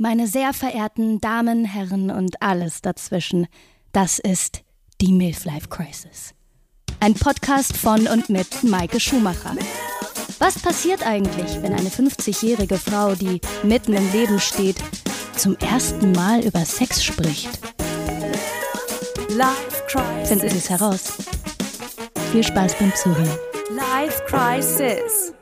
[0.00, 3.48] Meine sehr verehrten Damen, Herren und alles dazwischen,
[3.90, 4.62] das ist
[5.00, 6.34] die Milf-Life Crisis.
[7.00, 9.56] Ein Podcast von und mit Maike Schumacher.
[10.38, 14.76] Was passiert eigentlich, wenn eine 50-jährige Frau, die mitten im Leben steht,
[15.36, 17.58] zum ersten Mal über Sex spricht?
[20.26, 21.14] Finden Sie es heraus.
[22.30, 23.38] Viel Spaß beim Zuhören.
[23.74, 25.32] Life Crisis.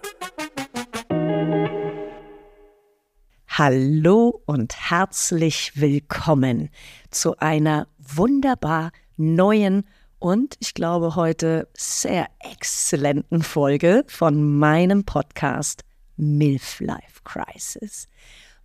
[3.58, 6.68] Hallo und herzlich willkommen
[7.10, 15.84] zu einer wunderbar neuen und ich glaube heute sehr exzellenten Folge von meinem Podcast
[16.18, 18.08] MILF Life Crisis.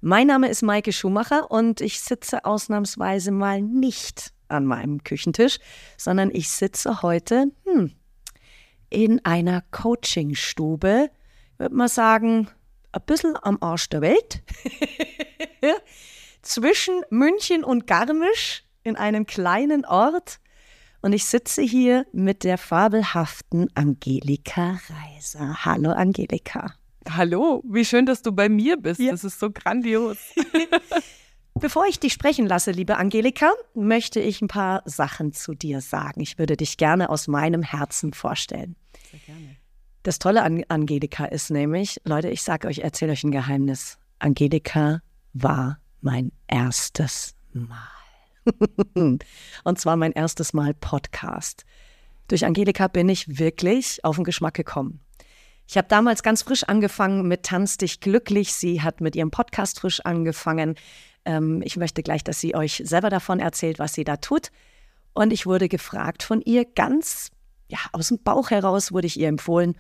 [0.01, 5.59] Mein Name ist Maike Schumacher und ich sitze ausnahmsweise mal nicht an meinem Küchentisch,
[5.95, 7.93] sondern ich sitze heute hm,
[8.89, 11.09] in einer Coachingstube,
[11.53, 12.49] ich würde mal sagen,
[12.91, 14.43] ein bisschen am Arsch der Welt.
[16.41, 20.39] Zwischen München und Garmisch in einem kleinen Ort.
[21.01, 25.65] Und ich sitze hier mit der fabelhaften Angelika Reiser.
[25.65, 26.75] Hallo Angelika.
[27.09, 28.99] Hallo, wie schön, dass du bei mir bist.
[28.99, 29.11] Ja.
[29.11, 30.17] Das ist so grandios.
[31.59, 36.21] Bevor ich dich sprechen lasse, liebe Angelika, möchte ich ein paar Sachen zu dir sagen.
[36.21, 38.75] Ich würde dich gerne aus meinem Herzen vorstellen.
[39.11, 39.60] Sehr gerne.
[40.03, 43.99] Das Tolle an Angelika ist nämlich, Leute, ich sage euch, erzähle euch ein Geheimnis.
[44.17, 45.01] Angelika
[45.33, 47.77] war mein erstes Mal.
[49.63, 51.65] Und zwar mein erstes Mal Podcast.
[52.27, 55.01] Durch Angelika bin ich wirklich auf den Geschmack gekommen.
[55.67, 58.53] Ich habe damals ganz frisch angefangen mit Tanz dich glücklich.
[58.53, 60.75] Sie hat mit ihrem Podcast frisch angefangen.
[61.25, 64.49] Ähm, ich möchte gleich, dass sie euch selber davon erzählt, was sie da tut.
[65.13, 67.29] Und ich wurde gefragt von ihr ganz
[67.71, 69.77] ja, aus dem Bauch heraus wurde ich ihr empfohlen,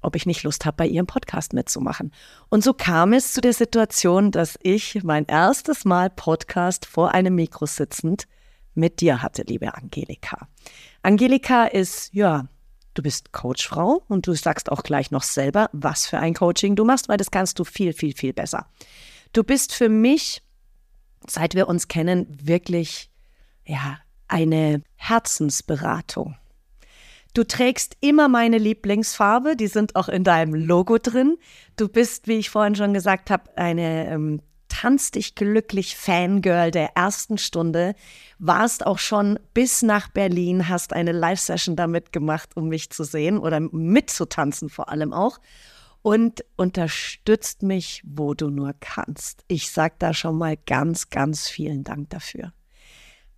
[0.00, 2.12] ob ich nicht Lust habe, bei ihrem Podcast mitzumachen.
[2.48, 7.34] Und so kam es zu der Situation, dass ich mein erstes Mal Podcast vor einem
[7.34, 8.26] Mikro sitzend
[8.74, 10.48] mit dir hatte, liebe Angelika.
[11.02, 12.48] Angelika ist, ja,
[12.94, 16.84] du bist Coachfrau und du sagst auch gleich noch selber, was für ein Coaching du
[16.84, 18.66] machst, weil das kannst du viel, viel, viel besser.
[19.32, 20.42] Du bist für mich,
[21.26, 23.10] seit wir uns kennen, wirklich,
[23.66, 26.36] ja, eine Herzensberatung.
[27.34, 31.36] Du trägst immer meine Lieblingsfarbe, die sind auch in deinem Logo drin.
[31.76, 36.96] Du bist, wie ich vorhin schon gesagt habe, eine ähm, Tanz dich glücklich Fangirl der
[36.96, 37.96] ersten Stunde.
[38.38, 43.38] Warst auch schon bis nach Berlin, hast eine Live-Session damit gemacht, um mich zu sehen
[43.38, 45.38] oder mitzutanzen vor allem auch.
[46.02, 49.42] Und unterstützt mich, wo du nur kannst.
[49.48, 52.52] Ich sag da schon mal ganz, ganz vielen Dank dafür.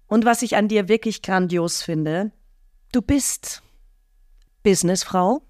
[0.07, 2.33] Und was ich an dir wirklich grandios finde,
[2.93, 3.63] du bist
[4.67, 5.43] Businessfrau,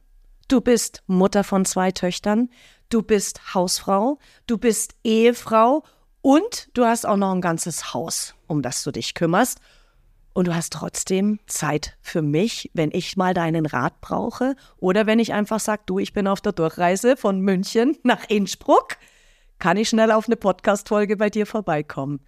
[0.47, 2.51] du bist Mutter von zwei Töchtern,
[2.91, 5.85] du bist Hausfrau, du bist Ehefrau.
[6.21, 9.59] Und du hast auch noch ein ganzes Haus, um das du dich kümmerst.
[10.35, 15.19] Und du hast trotzdem Zeit für mich, wenn ich mal deinen Rat brauche oder wenn
[15.19, 18.99] ich einfach sage, du, ich bin auf der Durchreise von München nach Innsbruck,
[19.59, 22.21] kann ich schnell auf eine Podcast-Folge bei dir vorbeikommen.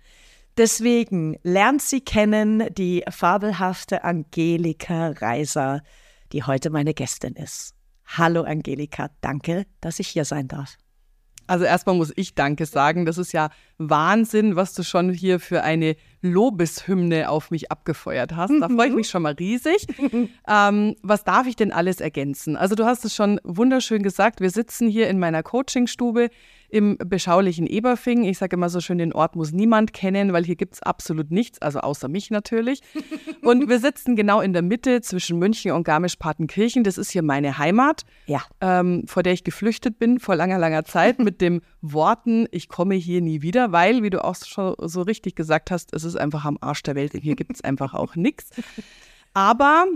[0.57, 5.83] Deswegen lernt sie kennen, die fabelhafte Angelika Reiser
[6.33, 7.75] die heute meine Gästin ist.
[8.05, 10.77] Hallo Angelika, danke, dass ich hier sein darf.
[11.49, 13.07] Also erstmal muss ich Danke sagen.
[13.07, 18.53] Das ist ja Wahnsinn, was du schon hier für eine Lobeshymne auf mich abgefeuert hast.
[18.61, 19.87] Da freue ich mich schon mal riesig.
[20.49, 22.57] ähm, was darf ich denn alles ergänzen?
[22.57, 24.43] Also du hast es schon wunderschön gesagt.
[24.43, 26.29] Wir sitzen hier in meiner Coachingstube
[26.71, 28.25] im beschaulichen Eberfing.
[28.25, 31.31] Ich sage immer so schön, den Ort muss niemand kennen, weil hier gibt es absolut
[31.31, 32.81] nichts, also außer mich natürlich.
[33.43, 36.85] Und wir sitzen genau in der Mitte zwischen München und Garmisch-Partenkirchen.
[36.85, 38.43] Das ist hier meine Heimat, Ja.
[38.61, 42.95] ähm, vor der ich geflüchtet bin vor langer, langer Zeit mit dem Worten, ich komme
[42.97, 46.45] hier nie wieder, weil, wie du auch schon so richtig gesagt hast, es ist einfach
[46.45, 47.13] am Arsch der Welt.
[47.15, 48.51] Hier gibt es einfach auch nichts.
[49.35, 49.87] Aber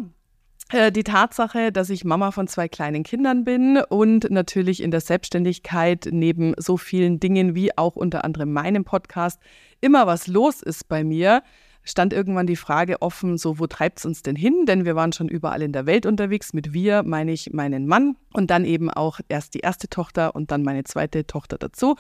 [0.73, 6.09] die Tatsache, dass ich Mama von zwei kleinen Kindern bin und natürlich in der Selbstständigkeit
[6.11, 9.39] neben so vielen Dingen wie auch unter anderem meinem Podcast
[9.83, 11.43] immer was los ist bei mir,
[11.85, 14.65] stand irgendwann die Frage offen, so wo treibt es uns denn hin?
[14.67, 16.53] Denn wir waren schon überall in der Welt unterwegs.
[16.55, 20.51] Mit wir meine ich meinen Mann und dann eben auch erst die erste Tochter und
[20.51, 21.97] dann meine zweite Tochter dazu.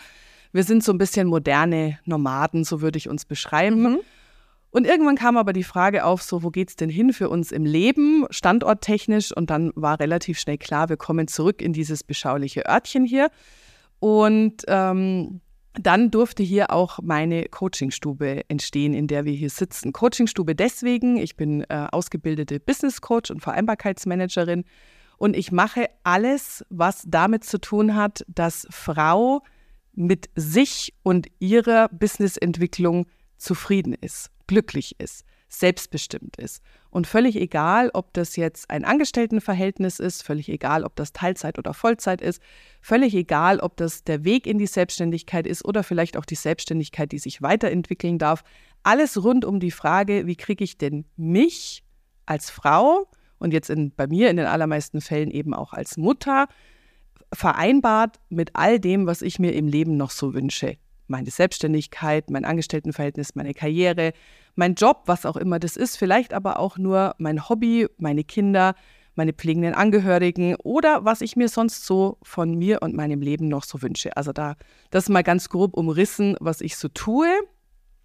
[0.52, 3.98] Wir sind so ein bisschen moderne Nomaden, so würde ich uns beschreiben.
[4.72, 7.66] Und irgendwann kam aber die Frage auf, so wo geht's denn hin für uns im
[7.66, 9.30] Leben, standorttechnisch?
[9.36, 13.30] Und dann war relativ schnell klar, wir kommen zurück in dieses beschauliche Örtchen hier.
[14.00, 15.42] Und ähm,
[15.74, 19.92] dann durfte hier auch meine Coachingstube entstehen, in der wir hier sitzen.
[19.92, 24.64] Coachingstube deswegen, ich bin äh, ausgebildete Business Coach und Vereinbarkeitsmanagerin
[25.18, 29.42] und ich mache alles, was damit zu tun hat, dass Frau
[29.92, 36.62] mit sich und ihrer Businessentwicklung zufrieden ist, glücklich ist, selbstbestimmt ist.
[36.90, 41.74] Und völlig egal, ob das jetzt ein Angestelltenverhältnis ist, völlig egal, ob das Teilzeit oder
[41.74, 42.42] Vollzeit ist,
[42.80, 47.12] völlig egal, ob das der Weg in die Selbstständigkeit ist oder vielleicht auch die Selbstständigkeit,
[47.12, 48.44] die sich weiterentwickeln darf.
[48.82, 51.84] Alles rund um die Frage, wie kriege ich denn mich
[52.26, 53.08] als Frau
[53.38, 56.46] und jetzt in, bei mir in den allermeisten Fällen eben auch als Mutter
[57.32, 60.76] vereinbart mit all dem, was ich mir im Leben noch so wünsche.
[61.12, 64.14] Meine Selbstständigkeit, mein Angestelltenverhältnis, meine Karriere,
[64.54, 68.74] mein Job, was auch immer das ist, vielleicht aber auch nur mein Hobby, meine Kinder,
[69.14, 73.64] meine pflegenden Angehörigen oder was ich mir sonst so von mir und meinem Leben noch
[73.64, 74.16] so wünsche.
[74.16, 74.56] Also da,
[74.90, 77.28] das mal ganz grob umrissen, was ich so tue.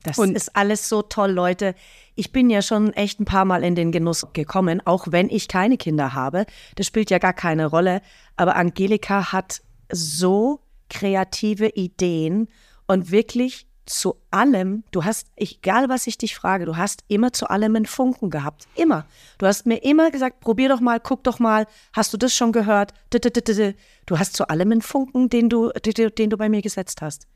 [0.04, 1.76] Das und ist alles so toll, Leute.
[2.16, 5.48] Ich bin ja schon echt ein paar Mal in den Genuss gekommen, auch wenn ich
[5.48, 6.46] keine Kinder habe.
[6.76, 8.02] Das spielt ja gar keine Rolle.
[8.36, 12.50] Aber Angelika hat so kreative Ideen
[12.88, 17.50] und wirklich zu allem, du hast, egal was ich dich frage, du hast immer zu
[17.50, 18.68] allem einen Funken gehabt.
[18.76, 19.06] Immer.
[19.38, 22.52] Du hast mir immer gesagt, probier doch mal, guck doch mal, hast du das schon
[22.52, 22.94] gehört?
[23.12, 27.28] Du hast zu allem einen Funken, den du, den du bei mir gesetzt hast.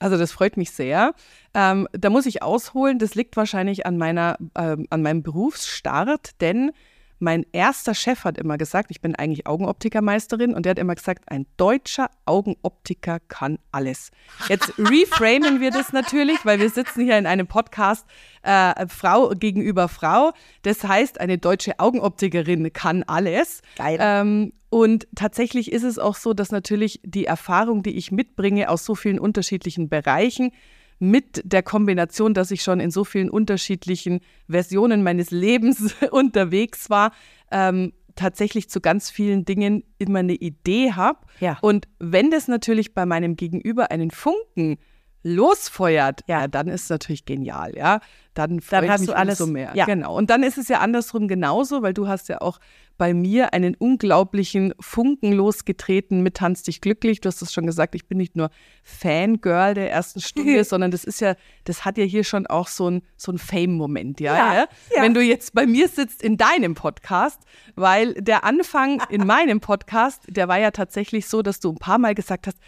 [0.00, 1.14] Also das freut mich sehr.
[1.54, 6.70] Ähm, da muss ich ausholen, das liegt wahrscheinlich an, meiner, äh, an meinem Berufsstart, denn
[7.18, 11.24] mein erster Chef hat immer gesagt, ich bin eigentlich Augenoptikermeisterin und der hat immer gesagt,
[11.30, 14.10] ein deutscher Augenoptiker kann alles.
[14.48, 18.06] Jetzt reframen wir das natürlich, weil wir sitzen hier in einem Podcast
[18.42, 20.32] äh, Frau gegenüber Frau.
[20.62, 23.62] Das heißt, eine deutsche Augenoptikerin kann alles.
[23.76, 23.98] Geil.
[24.00, 28.84] Ähm, und tatsächlich ist es auch so, dass natürlich die Erfahrung, die ich mitbringe aus
[28.84, 30.52] so vielen unterschiedlichen Bereichen,
[30.98, 37.12] mit der Kombination, dass ich schon in so vielen unterschiedlichen Versionen meines Lebens unterwegs war,
[37.50, 41.20] ähm, tatsächlich zu ganz vielen Dingen immer eine Idee habe.
[41.40, 41.58] Ja.
[41.62, 44.78] Und wenn das natürlich bei meinem Gegenüber einen Funken
[45.28, 46.40] losfeuert, ja.
[46.40, 48.00] ja, dann ist es natürlich genial, ja.
[48.34, 49.72] Dann dann hast mich du alles, umso mehr.
[49.74, 49.84] Ja.
[49.84, 50.16] Genau.
[50.16, 52.60] Und dann ist es ja andersrum genauso, weil du hast ja auch
[52.96, 57.20] bei mir einen unglaublichen Funken losgetreten mit Tanz dich glücklich.
[57.20, 58.50] Du hast es schon gesagt, ich bin nicht nur
[58.82, 61.34] Fangirl der ersten Stunde, sondern das ist ja,
[61.64, 65.14] das hat ja hier schon auch so ein, so ein Fame-Moment, ja, ja, ja, Wenn
[65.14, 67.40] du jetzt bei mir sitzt in deinem Podcast,
[67.76, 71.98] weil der Anfang in meinem Podcast, der war ja tatsächlich so, dass du ein paar
[71.98, 72.58] Mal gesagt hast,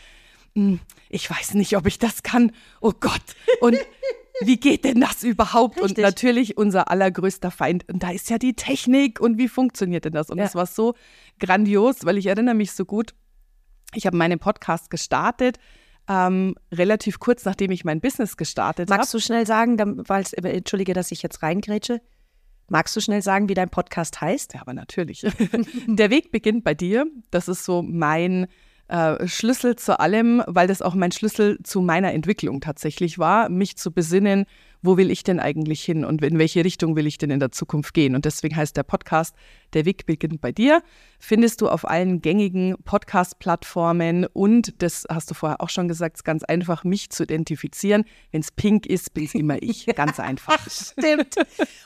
[1.09, 2.53] ich weiß nicht, ob ich das kann.
[2.81, 3.23] Oh Gott.
[3.61, 3.77] Und
[4.41, 5.77] wie geht denn das überhaupt?
[5.77, 5.99] Richtig.
[5.99, 7.89] Und natürlich unser allergrößter Feind.
[7.89, 10.31] Und da ist ja die Technik und wie funktioniert denn das?
[10.31, 10.45] Und ja.
[10.45, 10.95] das war so
[11.39, 13.15] grandios, weil ich erinnere mich so gut.
[13.95, 15.59] Ich habe meinen Podcast gestartet.
[16.09, 18.99] Ähm, relativ kurz nachdem ich mein Business gestartet habe.
[18.99, 22.01] Magst du schnell sagen, weil äh, entschuldige, dass ich jetzt reingrätsche,
[22.71, 24.55] Magst du schnell sagen, wie dein Podcast heißt?
[24.55, 25.27] Ja, aber natürlich.
[25.89, 27.05] Der Weg beginnt bei dir.
[27.33, 28.47] Das ist so mein
[28.91, 33.77] äh, Schlüssel zu allem, weil das auch mein Schlüssel zu meiner Entwicklung tatsächlich war, mich
[33.77, 34.47] zu besinnen,
[34.83, 37.53] wo will ich denn eigentlich hin und in welche Richtung will ich denn in der
[37.53, 38.15] Zukunft gehen.
[38.15, 39.35] Und deswegen heißt der Podcast
[39.73, 40.83] Der Weg beginnt bei dir.
[41.19, 46.25] Findest du auf allen gängigen Podcast-Plattformen und das hast du vorher auch schon gesagt, ist
[46.25, 48.05] ganz einfach, mich zu identifizieren.
[48.33, 49.87] Wenn es pink ist, bin es immer ich.
[49.95, 50.59] Ganz einfach.
[50.71, 51.37] Stimmt.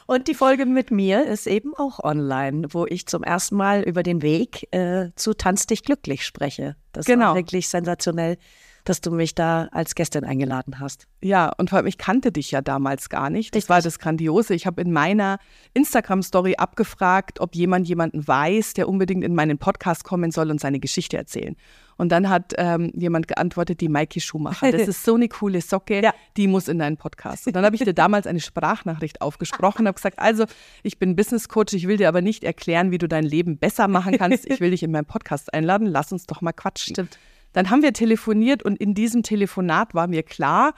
[0.06, 4.02] Und die Folge mit mir ist eben auch online, wo ich zum ersten Mal über
[4.02, 6.76] den Weg äh, zu Tanz dich glücklich spreche.
[6.92, 7.26] Das genau.
[7.26, 8.38] war wirklich sensationell
[8.84, 11.06] dass du mich da als Gästin eingeladen hast.
[11.22, 13.54] Ja, und vor allem, ich kannte dich ja damals gar nicht.
[13.54, 13.70] Das Richtig.
[13.70, 14.54] war das Grandiose.
[14.54, 15.38] Ich habe in meiner
[15.72, 20.80] Instagram-Story abgefragt, ob jemand jemanden weiß, der unbedingt in meinen Podcast kommen soll und seine
[20.80, 21.56] Geschichte erzählen.
[21.96, 24.70] Und dann hat ähm, jemand geantwortet, die Maike Schumacher.
[24.72, 26.12] Das ist so eine coole Socke, ja.
[26.36, 27.46] die muss in deinen Podcast.
[27.46, 30.44] Und dann habe ich dir damals eine Sprachnachricht aufgesprochen und habe gesagt, also
[30.82, 33.88] ich bin Business Coach, ich will dir aber nicht erklären, wie du dein Leben besser
[33.88, 34.50] machen kannst.
[34.50, 36.94] Ich will dich in meinen Podcast einladen, lass uns doch mal quatschen.
[36.94, 37.18] Stimmt.
[37.54, 40.74] Dann haben wir telefoniert und in diesem Telefonat war mir klar,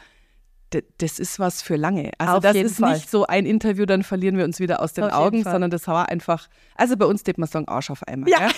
[0.99, 2.11] das ist was für lange.
[2.19, 2.95] Also Auf das ist Fall.
[2.95, 5.87] nicht so ein Interview, dann verlieren wir uns wieder aus den auf Augen, sondern das
[5.87, 8.29] war einfach, also bei uns steht man sagen, Arsch auf einmal.
[8.29, 8.41] Ja.
[8.41, 8.51] Ja,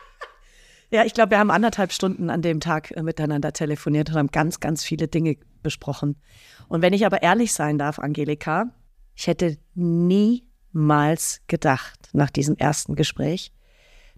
[0.90, 4.28] ja ich glaube, wir haben anderthalb Stunden an dem Tag äh, miteinander telefoniert und haben
[4.28, 6.16] ganz, ganz viele Dinge besprochen.
[6.68, 8.66] Und wenn ich aber ehrlich sein darf, Angelika,
[9.14, 13.52] ich hätte niemals gedacht, nach diesem ersten Gespräch,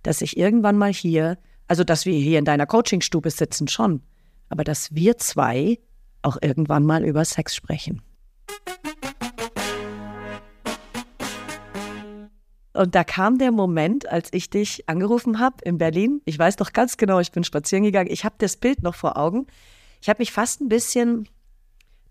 [0.02, 1.38] dass ich irgendwann mal hier
[1.70, 4.02] also, dass wir hier in deiner Coachingstube sitzen, schon.
[4.48, 5.78] Aber dass wir zwei
[6.20, 8.02] auch irgendwann mal über Sex sprechen.
[12.72, 16.20] Und da kam der Moment, als ich dich angerufen habe in Berlin.
[16.24, 18.10] Ich weiß noch ganz genau, ich bin spazieren gegangen.
[18.10, 19.46] Ich habe das Bild noch vor Augen.
[20.00, 21.28] Ich habe mich fast ein bisschen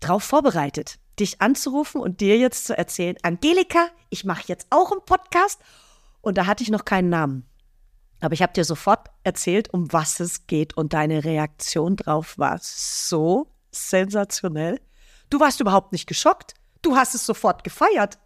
[0.00, 5.04] drauf vorbereitet, dich anzurufen und dir jetzt zu erzählen, Angelika, ich mache jetzt auch einen
[5.04, 5.60] Podcast.
[6.22, 7.49] Und da hatte ich noch keinen Namen.
[8.20, 12.58] Aber ich habe dir sofort erzählt, um was es geht und deine Reaktion drauf war
[12.60, 14.80] so sensationell.
[15.30, 16.54] Du warst überhaupt nicht geschockt.
[16.82, 18.18] Du hast es sofort gefeiert.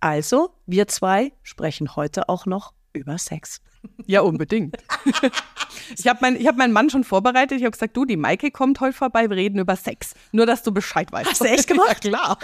[0.00, 3.60] Also, wir zwei sprechen heute auch noch über Sex.
[4.06, 4.78] Ja, unbedingt.
[5.98, 7.58] ich habe mein, hab meinen Mann schon vorbereitet.
[7.58, 10.14] Ich habe gesagt, du, die Maike kommt heute vorbei, wir reden über Sex.
[10.32, 11.28] Nur, dass du Bescheid weißt.
[11.28, 12.02] Hast du echt gemacht?
[12.02, 12.38] Ja, klar.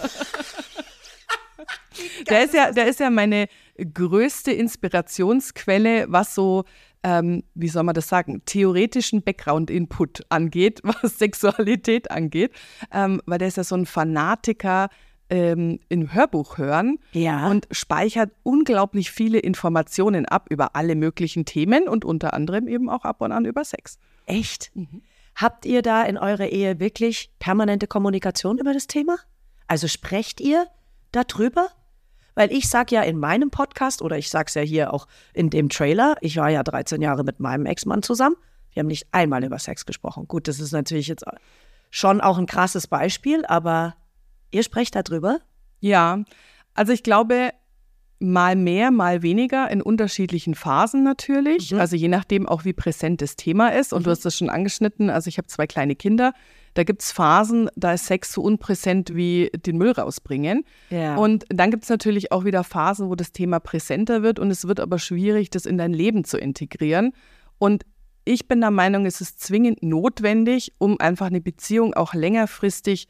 [2.28, 3.48] der, ist ja, der ist ja meine
[3.84, 6.64] größte Inspirationsquelle, was so,
[7.02, 12.52] ähm, wie soll man das sagen, theoretischen Background-Input angeht, was Sexualität angeht.
[12.92, 14.88] Ähm, weil der ist ja so ein Fanatiker
[15.30, 17.48] ähm, im Hörbuch hören Ja.
[17.48, 23.04] und speichert unglaublich viele Informationen ab über alle möglichen Themen und unter anderem eben auch
[23.04, 23.98] ab und an über Sex.
[24.26, 24.72] Echt?
[25.36, 29.16] Habt ihr da in eurer Ehe wirklich permanente Kommunikation über das Thema?
[29.68, 30.66] Also sprecht ihr
[31.12, 31.68] darüber?
[32.34, 35.68] Weil ich sag ja in meinem Podcast oder ich sag's ja hier auch in dem
[35.68, 38.36] Trailer, ich war ja 13 Jahre mit meinem Ex-Mann zusammen.
[38.72, 40.28] Wir haben nicht einmal über Sex gesprochen.
[40.28, 41.24] Gut, das ist natürlich jetzt
[41.90, 43.96] schon auch ein krasses Beispiel, aber
[44.50, 45.40] ihr sprecht darüber?
[45.80, 46.22] Ja,
[46.74, 47.50] also ich glaube,
[48.20, 51.74] mal mehr, mal weniger in unterschiedlichen Phasen natürlich.
[51.74, 53.92] Also je nachdem auch, wie präsent das Thema ist.
[53.92, 55.10] Und du hast das schon angeschnitten.
[55.10, 56.34] Also ich habe zwei kleine Kinder.
[56.74, 60.64] Da gibt es Phasen, da ist Sex so unpräsent wie den Müll rausbringen.
[60.90, 61.16] Ja.
[61.16, 64.68] Und dann gibt es natürlich auch wieder Phasen, wo das Thema präsenter wird und es
[64.68, 67.12] wird aber schwierig, das in dein Leben zu integrieren.
[67.58, 67.84] Und
[68.24, 73.08] ich bin der Meinung, es ist zwingend notwendig, um einfach eine Beziehung auch längerfristig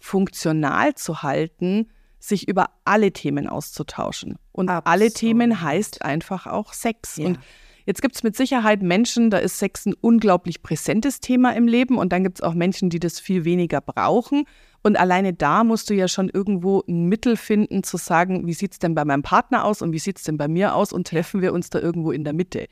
[0.00, 4.36] funktional zu halten, sich über alle Themen auszutauschen.
[4.52, 5.14] Und alle Absolut.
[5.14, 7.16] Themen heißt einfach auch Sex.
[7.16, 7.26] Ja.
[7.26, 7.38] Und
[7.86, 11.98] jetzt gibt es mit Sicherheit Menschen, da ist Sex ein unglaublich präsentes Thema im Leben.
[11.98, 14.44] Und dann gibt es auch Menschen, die das viel weniger brauchen.
[14.82, 18.72] Und alleine da musst du ja schon irgendwo ein Mittel finden, zu sagen, wie sieht
[18.72, 21.06] es denn bei meinem Partner aus und wie sieht es denn bei mir aus und
[21.06, 22.66] treffen wir uns da irgendwo in der Mitte.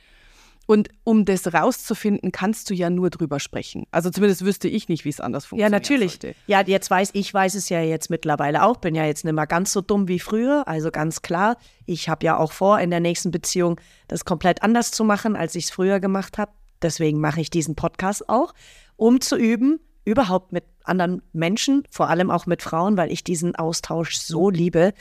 [0.66, 3.84] Und um das rauszufinden, kannst du ja nur drüber sprechen.
[3.90, 5.72] Also zumindest wüsste ich nicht, wie es anders Ja, funktioniert.
[5.72, 6.12] natürlich.
[6.12, 6.34] Sollte.
[6.46, 8.76] Ja, jetzt weiß ich, weiß es ja jetzt mittlerweile auch.
[8.76, 10.66] Bin ja jetzt nicht mehr ganz so dumm wie früher.
[10.68, 14.92] Also ganz klar, ich habe ja auch vor, in der nächsten Beziehung das komplett anders
[14.92, 16.52] zu machen, als ich es früher gemacht habe.
[16.80, 18.54] Deswegen mache ich diesen Podcast auch,
[18.96, 23.54] um zu üben, überhaupt mit anderen Menschen, vor allem auch mit Frauen, weil ich diesen
[23.54, 24.94] Austausch so liebe,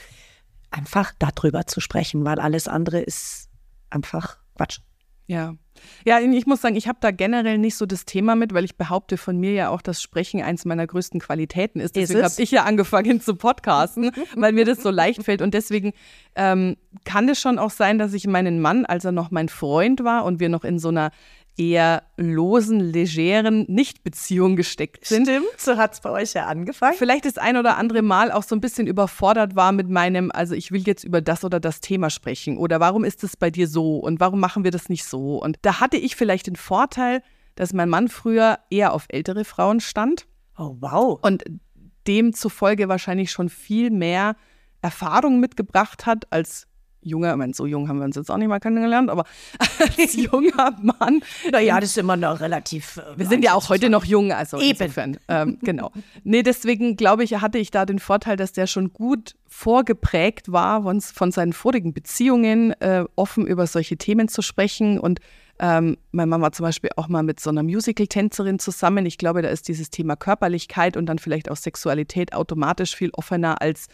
[0.70, 3.48] einfach darüber zu sprechen, weil alles andere ist
[3.90, 4.78] einfach Quatsch.
[5.26, 5.54] Ja.
[6.04, 8.76] Ja, ich muss sagen, ich habe da generell nicht so das Thema mit, weil ich
[8.76, 11.96] behaupte von mir ja auch, dass Sprechen eins meiner größten Qualitäten ist.
[11.96, 12.32] Deswegen es?
[12.32, 15.42] habe ich ja angefangen zu podcasten, weil mir das so leicht fällt.
[15.42, 15.92] Und deswegen
[16.36, 20.04] ähm, kann es schon auch sein, dass ich meinen Mann, als er noch mein Freund
[20.04, 21.10] war und wir noch in so einer
[21.56, 26.96] eher losen, legeren Nichtbeziehung gesteckt sind, Stimmt, so hat es bei euch ja angefangen.
[26.96, 30.54] vielleicht das ein oder andere Mal auch so ein bisschen überfordert war mit meinem, also
[30.54, 33.68] ich will jetzt über das oder das Thema sprechen oder warum ist es bei dir
[33.68, 35.36] so und warum machen wir das nicht so?
[35.42, 37.22] Und da hatte ich vielleicht den Vorteil,
[37.54, 41.18] dass mein Mann früher eher auf ältere Frauen stand Oh, wow.
[41.22, 41.44] und
[42.08, 44.36] demzufolge wahrscheinlich schon viel mehr
[44.80, 46.66] Erfahrung mitgebracht hat als
[47.02, 49.24] junger, ich meine, so jung haben wir uns jetzt auch nicht mal kennengelernt, aber
[49.98, 52.96] als junger Mann Naja, das ist immer noch relativ.
[52.98, 54.70] äh, wir sind ja auch heute noch jung, also Eben.
[54.70, 55.16] insofern.
[55.28, 55.92] Ähm, genau.
[56.24, 60.82] Nee, deswegen glaube ich, hatte ich da den Vorteil, dass der schon gut vorgeprägt war
[60.82, 64.98] von, von seinen vorigen Beziehungen, äh, offen über solche Themen zu sprechen.
[64.98, 65.20] Und
[65.58, 69.04] ähm, meine Mama war zum Beispiel auch mal mit so einer Musical-Tänzerin zusammen.
[69.06, 73.60] Ich glaube, da ist dieses Thema Körperlichkeit und dann vielleicht auch Sexualität automatisch viel offener
[73.60, 73.88] als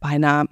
[0.00, 0.46] bei einer,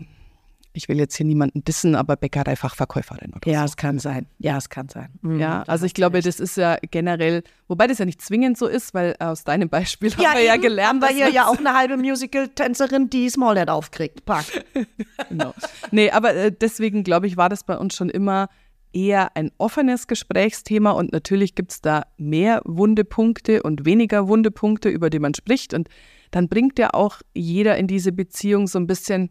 [0.76, 3.64] ich will jetzt hier niemanden dissen, aber Bäckereifachverkäuferin oder Ja, so.
[3.66, 4.26] es kann sein.
[4.38, 5.08] Ja, es kann sein.
[5.22, 8.66] Mhm, Ja, also ich glaube, das ist ja generell, wobei das ja nicht zwingend so
[8.66, 11.34] ist, weil aus deinem Beispiel haben wir ja eben, gelernt, haben wir dass hier man-
[11.34, 14.24] ja auch eine halbe Musical-Tänzerin, die Smallnet aufkriegt.
[14.24, 14.44] Pack.
[15.28, 15.54] genau.
[15.90, 18.48] Nee, aber äh, deswegen glaube ich, war das bei uns schon immer
[18.92, 24.50] eher ein offenes Gesprächsthema und natürlich gibt es da mehr wunde Punkte und weniger wunde
[24.50, 25.88] Punkte, über die man spricht und
[26.30, 29.30] dann bringt ja auch jeder in diese Beziehung so ein bisschen,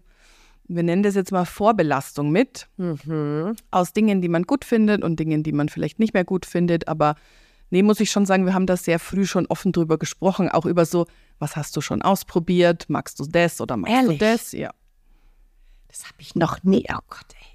[0.68, 2.68] wir nennen das jetzt mal Vorbelastung mit,
[3.72, 6.88] aus Dingen, die man gut findet und Dingen, die man vielleicht nicht mehr gut findet,
[6.88, 7.16] aber
[7.72, 10.66] Nee, muss ich schon sagen, wir haben da sehr früh schon offen drüber gesprochen, auch
[10.66, 11.08] über so,
[11.40, 12.86] was hast du schon ausprobiert?
[12.90, 14.20] Magst du das oder magst Ehrlich?
[14.20, 14.52] du das?
[14.52, 14.72] Ja.
[15.88, 16.86] Das habe ich noch nie.
[16.90, 17.55] Oh Gott, ey.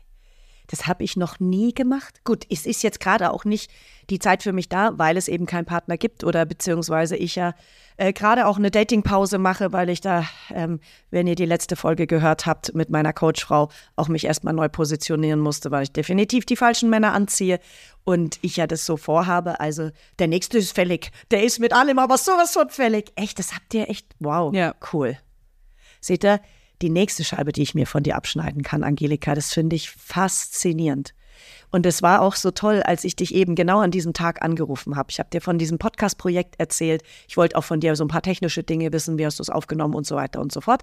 [0.70, 2.22] Das habe ich noch nie gemacht.
[2.24, 3.70] Gut, es ist jetzt gerade auch nicht
[4.08, 7.54] die Zeit für mich da, weil es eben keinen Partner gibt oder beziehungsweise ich ja
[7.96, 10.24] äh, gerade auch eine Datingpause mache, weil ich da,
[10.54, 10.78] ähm,
[11.10, 15.40] wenn ihr die letzte Folge gehört habt mit meiner Coachfrau, auch mich erstmal neu positionieren
[15.40, 17.58] musste, weil ich definitiv die falschen Männer anziehe
[18.04, 19.58] und ich ja das so vorhabe.
[19.58, 21.10] Also der nächste ist fällig.
[21.32, 23.12] Der ist mit allem aber sowas von fällig.
[23.16, 24.74] Echt, das habt ihr echt, wow, Ja.
[24.92, 25.18] cool.
[26.00, 26.40] Seht ihr,
[26.82, 31.14] die nächste Scheibe, die ich mir von dir abschneiden kann, Angelika, das finde ich faszinierend.
[31.70, 34.96] Und es war auch so toll, als ich dich eben genau an diesem Tag angerufen
[34.96, 35.10] habe.
[35.10, 37.02] Ich habe dir von diesem Podcast-Projekt erzählt.
[37.28, 39.50] Ich wollte auch von dir so ein paar technische Dinge wissen, wie hast du es
[39.50, 40.82] aufgenommen und so weiter und so fort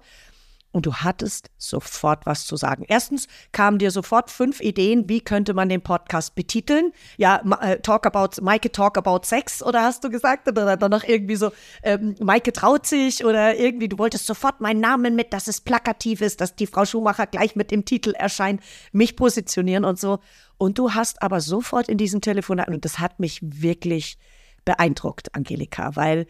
[0.70, 2.84] und du hattest sofort was zu sagen.
[2.88, 6.92] Erstens kamen dir sofort fünf Ideen, wie könnte man den Podcast betiteln.
[7.16, 10.46] Ja, äh, Talk about, Maike Talk about Sex oder hast du gesagt?
[10.48, 14.80] Oder dann noch irgendwie so, ähm, Maike traut sich oder irgendwie, du wolltest sofort meinen
[14.80, 18.62] Namen mit, dass es plakativ ist, dass die Frau Schumacher gleich mit dem Titel erscheint,
[18.92, 20.18] mich positionieren und so.
[20.58, 24.18] Und du hast aber sofort in diesem Telefonat, und das hat mich wirklich
[24.64, 26.26] beeindruckt, Angelika, weil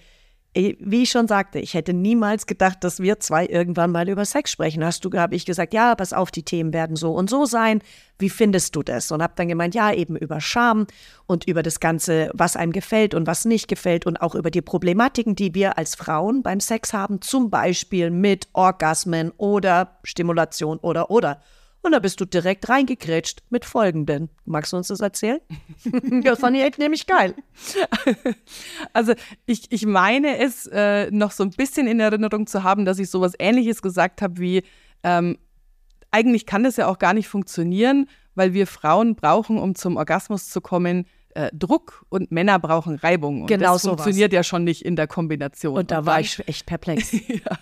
[0.54, 4.50] wie ich schon sagte, ich hätte niemals gedacht, dass wir zwei irgendwann mal über Sex
[4.50, 4.84] sprechen.
[4.84, 7.82] Hast du, habe ich gesagt, ja, pass auf, die Themen werden so und so sein.
[8.18, 9.12] Wie findest du das?
[9.12, 10.86] Und habe dann gemeint, ja, eben über Scham
[11.26, 14.62] und über das Ganze, was einem gefällt und was nicht gefällt und auch über die
[14.62, 21.10] Problematiken, die wir als Frauen beim Sex haben, zum Beispiel mit Orgasmen oder Stimulation oder
[21.10, 21.40] oder.
[21.82, 24.30] Und da bist du direkt reingekrätscht mit folgenden.
[24.44, 25.40] Magst du uns das erzählen?
[26.24, 27.34] das fand ich echt nämlich geil.
[28.92, 29.14] Also
[29.46, 33.10] ich, ich meine es äh, noch so ein bisschen in Erinnerung zu haben, dass ich
[33.10, 34.62] sowas ähnliches gesagt habe wie,
[35.02, 35.38] ähm,
[36.10, 40.48] eigentlich kann das ja auch gar nicht funktionieren, weil wir Frauen brauchen, um zum Orgasmus
[40.48, 43.42] zu kommen, äh, Druck und Männer brauchen Reibung.
[43.42, 45.76] Und genau das funktioniert ja schon nicht in der Kombination.
[45.76, 47.12] Und da und war dann, ich echt perplex.
[47.28, 47.58] ja.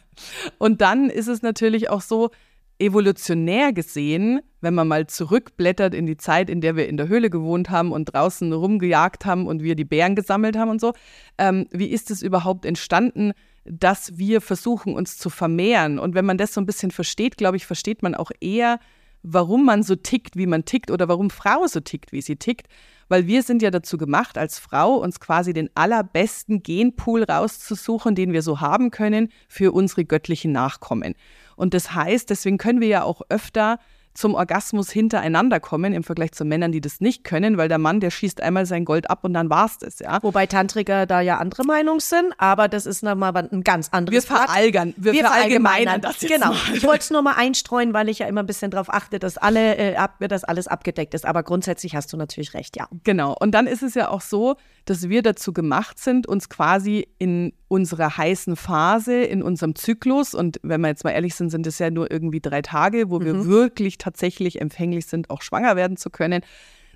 [0.58, 2.30] Und dann ist es natürlich auch so,
[2.78, 7.30] evolutionär gesehen, wenn man mal zurückblättert in die Zeit, in der wir in der Höhle
[7.30, 10.92] gewohnt haben und draußen rumgejagt haben und wir die Bären gesammelt haben und so,
[11.38, 13.33] ähm, wie ist es überhaupt entstanden,
[13.64, 15.99] dass wir versuchen, uns zu vermehren?
[15.99, 18.78] Und wenn man das so ein bisschen versteht, glaube ich, versteht man auch eher,
[19.26, 22.68] warum man so tickt, wie man tickt oder warum Frau so tickt, wie sie tickt.
[23.09, 28.33] Weil wir sind ja dazu gemacht, als Frau uns quasi den allerbesten Genpool rauszusuchen, den
[28.33, 31.14] wir so haben können für unsere göttlichen Nachkommen.
[31.54, 33.78] Und das heißt, deswegen können wir ja auch öfter
[34.16, 38.00] zum Orgasmus hintereinander kommen im Vergleich zu Männern, die das nicht können, weil der Mann,
[38.00, 40.23] der schießt einmal sein Gold ab und dann war's das, ja.
[40.23, 44.37] Wobei Tantriker da ja andere Meinung sind, aber das ist nochmal ein ganz anderes Wir
[44.37, 46.49] verallgern, wir, wir verallgemeinern das jetzt Genau.
[46.49, 46.75] Mal.
[46.75, 49.38] Ich wollte es nur mal einstreuen, weil ich ja immer ein bisschen darauf achte, dass
[49.38, 51.24] alle, äh, ab, dass alles abgedeckt ist.
[51.26, 52.88] Aber grundsätzlich hast du natürlich recht, ja.
[53.05, 53.35] Genau.
[53.38, 57.53] Und dann ist es ja auch so, dass wir dazu gemacht sind, uns quasi in
[57.68, 61.79] unserer heißen Phase, in unserem Zyklus, und wenn wir jetzt mal ehrlich sind, sind es
[61.79, 63.25] ja nur irgendwie drei Tage, wo mhm.
[63.25, 66.42] wir wirklich tatsächlich empfänglich sind, auch schwanger werden zu können,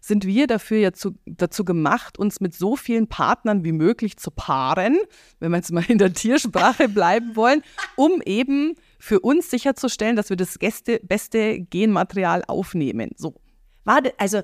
[0.00, 4.30] sind wir dafür ja zu, dazu gemacht, uns mit so vielen Partnern wie möglich zu
[4.30, 4.96] paaren,
[5.38, 7.62] wenn wir jetzt mal in der Tiersprache bleiben wollen,
[7.96, 13.10] um eben für uns sicherzustellen, dass wir das Gäste, beste Genmaterial aufnehmen.
[13.16, 13.34] So.
[13.84, 14.42] Warte, also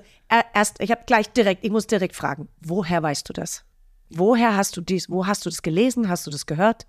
[0.53, 3.63] erst, ich habe gleich direkt, ich muss direkt fragen, woher weißt du das?
[4.09, 6.09] Woher hast du dies, wo hast du das gelesen?
[6.09, 6.87] Hast du das gehört?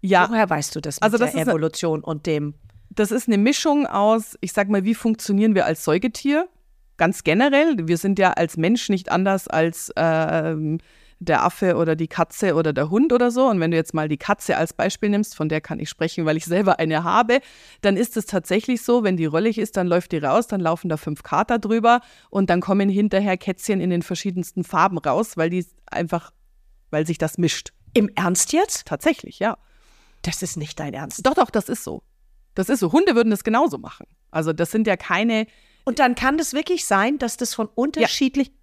[0.00, 0.28] Ja.
[0.28, 2.54] Woher weißt du das mit also das der Evolution eine, und dem?
[2.90, 6.48] Das ist eine Mischung aus, ich sag mal, wie funktionieren wir als Säugetier?
[6.98, 7.88] Ganz generell.
[7.88, 10.78] Wir sind ja als Mensch nicht anders als äh,
[11.24, 13.48] der Affe oder die Katze oder der Hund oder so.
[13.48, 16.24] Und wenn du jetzt mal die Katze als Beispiel nimmst, von der kann ich sprechen,
[16.24, 17.40] weil ich selber eine habe,
[17.80, 20.88] dann ist es tatsächlich so, wenn die rollig ist, dann läuft die raus, dann laufen
[20.88, 25.50] da fünf Kater drüber und dann kommen hinterher Kätzchen in den verschiedensten Farben raus, weil
[25.50, 26.32] die einfach,
[26.90, 27.72] weil sich das mischt.
[27.94, 28.86] Im Ernst jetzt?
[28.86, 29.58] Tatsächlich, ja.
[30.22, 31.24] Das ist nicht dein Ernst.
[31.26, 32.02] Doch, doch, das ist so.
[32.54, 32.92] Das ist so.
[32.92, 34.06] Hunde würden das genauso machen.
[34.30, 35.46] Also das sind ja keine.
[35.84, 38.48] Und dann kann es wirklich sein, dass das von unterschiedlich.
[38.48, 38.54] Ja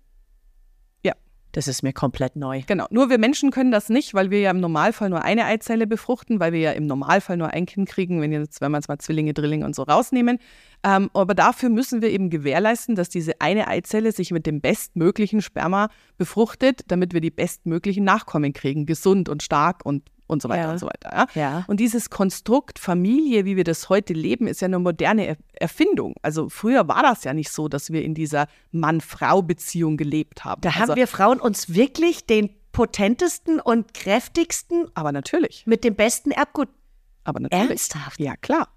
[1.51, 2.61] das ist mir komplett neu.
[2.67, 2.85] Genau.
[2.91, 6.39] Nur wir Menschen können das nicht, weil wir ja im Normalfall nur eine Eizelle befruchten,
[6.39, 8.99] weil wir ja im Normalfall nur ein Kind kriegen, wenn, jetzt, wenn wir jetzt mal
[8.99, 10.37] Zwillinge, Drillinge und so rausnehmen.
[10.83, 15.41] Ähm, aber dafür müssen wir eben gewährleisten, dass diese eine Eizelle sich mit dem bestmöglichen
[15.41, 20.63] Sperma befruchtet, damit wir die bestmöglichen Nachkommen kriegen, gesund und stark und und so weiter
[20.63, 20.71] ja.
[20.71, 21.11] und so weiter.
[21.11, 21.27] Ja?
[21.33, 21.65] ja?
[21.67, 26.15] Und dieses Konstrukt Familie, wie wir das heute leben, ist ja eine moderne er Erfindung.
[26.21, 30.61] Also früher war das ja nicht so, dass wir in dieser Mann-Frau-Beziehung gelebt haben.
[30.61, 35.95] Da also, haben wir Frauen uns wirklich den potentesten und kräftigsten, aber natürlich, mit dem
[35.95, 36.69] besten Erbgut.
[37.25, 37.69] Aber natürlich.
[37.69, 38.19] Ernsthaft?
[38.19, 38.69] Ja, klar.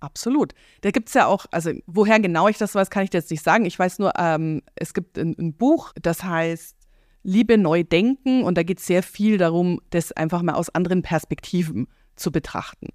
[0.00, 0.54] Absolut.
[0.80, 3.30] Da gibt es ja auch, also woher genau ich das weiß, kann ich dir jetzt
[3.30, 3.64] nicht sagen.
[3.66, 6.77] Ich weiß nur, ähm, es gibt ein, ein Buch, das heißt
[7.28, 11.02] Liebe neu denken und da geht es sehr viel darum, das einfach mal aus anderen
[11.02, 11.86] Perspektiven
[12.16, 12.88] zu betrachten.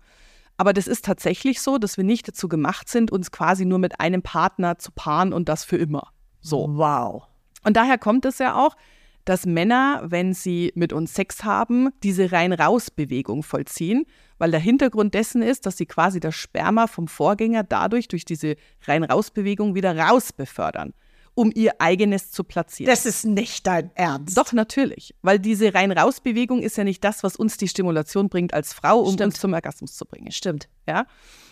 [0.58, 4.00] Aber das ist tatsächlich so, dass wir nicht dazu gemacht sind, uns quasi nur mit
[4.00, 6.10] einem Partner zu paaren und das für immer.
[6.42, 6.68] So.
[6.72, 7.28] Wow.
[7.64, 8.76] Und daher kommt es ja auch,
[9.24, 14.06] dass Männer, wenn sie mit uns Sex haben, diese Rein-Raus-Bewegung vollziehen,
[14.40, 18.56] weil der Hintergrund dessen ist, dass sie quasi das Sperma vom Vorgänger dadurch durch diese
[18.86, 20.94] Rein-Raus-Bewegung wieder raus befördern
[21.36, 22.90] um ihr eigenes zu platzieren.
[22.90, 24.38] Das ist nicht dein Ernst.
[24.38, 25.16] Doch, natürlich.
[25.22, 29.14] Weil diese Rein-Raus-Bewegung ist ja nicht das, was uns die Stimulation bringt als Frau, um
[29.14, 29.34] Stimmt.
[29.34, 30.32] uns zum Orgasmus zu bringen.
[30.32, 30.70] Stimmt.
[30.88, 31.06] Ja?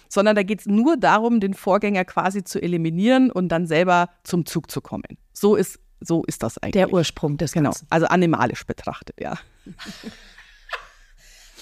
[0.09, 4.45] Sondern da geht es nur darum, den Vorgänger quasi zu eliminieren und dann selber zum
[4.45, 5.17] Zug zu kommen.
[5.33, 6.73] So ist, so ist das eigentlich.
[6.73, 7.69] Der Ursprung des Genau.
[7.71, 7.87] Ganzen.
[7.89, 9.37] Also animalisch betrachtet, ja.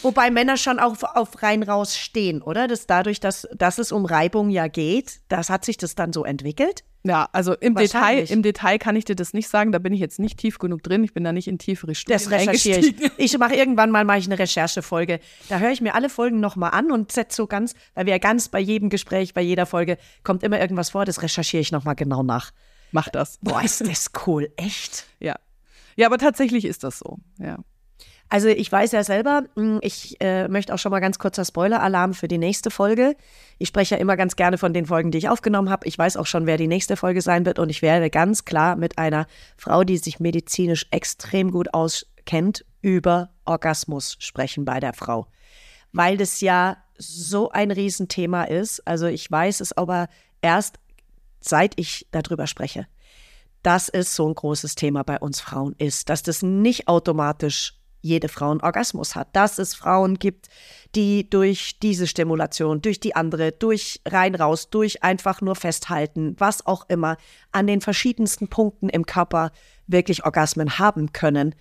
[0.01, 2.67] Wobei Männer schon auf, auf rein raus stehen, oder?
[2.67, 6.23] Das dadurch, dass, dass es um Reibung ja geht, das hat sich das dann so
[6.23, 6.84] entwickelt.
[7.03, 9.71] Ja, also im Detail, im Detail kann ich dir das nicht sagen.
[9.71, 11.03] Da bin ich jetzt nicht tief genug drin.
[11.03, 12.95] Ich bin da nicht in tiefere Studien Das recherchiere ich.
[13.17, 15.19] Ich mache irgendwann mal mache ich eine Recherchefolge.
[15.47, 18.17] Da höre ich mir alle Folgen nochmal an und setze so ganz, weil wir ja
[18.17, 21.95] ganz bei jedem Gespräch, bei jeder Folge kommt immer irgendwas vor, das recherchiere ich nochmal
[21.95, 22.51] genau nach.
[22.91, 23.38] Mach das.
[23.41, 25.05] Boah, ist das cool, echt.
[25.19, 25.35] Ja.
[25.95, 27.19] Ja, aber tatsächlich ist das so.
[27.38, 27.59] Ja.
[28.29, 32.13] Also ich weiß ja selber, mh, ich äh, möchte auch schon mal ganz kurzer Spoiler-Alarm
[32.13, 33.15] für die nächste Folge.
[33.57, 35.87] Ich spreche ja immer ganz gerne von den Folgen, die ich aufgenommen habe.
[35.87, 38.75] Ich weiß auch schon, wer die nächste Folge sein wird und ich werde ganz klar
[38.75, 39.25] mit einer
[39.57, 45.27] Frau, die sich medizinisch extrem gut auskennt, über Orgasmus sprechen bei der Frau.
[45.91, 48.87] Weil das ja so ein Riesenthema ist.
[48.87, 50.07] Also ich weiß es aber
[50.41, 50.79] erst,
[51.41, 52.85] seit ich darüber spreche
[53.61, 58.29] dass es so ein großes Thema bei uns Frauen ist, dass das nicht automatisch jede
[58.29, 60.47] Frau einen Orgasmus hat, dass es Frauen gibt,
[60.95, 66.65] die durch diese Stimulation, durch die andere, durch rein raus, durch einfach nur festhalten, was
[66.65, 67.17] auch immer,
[67.51, 69.51] an den verschiedensten Punkten im Körper
[69.88, 71.55] wirklich Orgasmen haben können.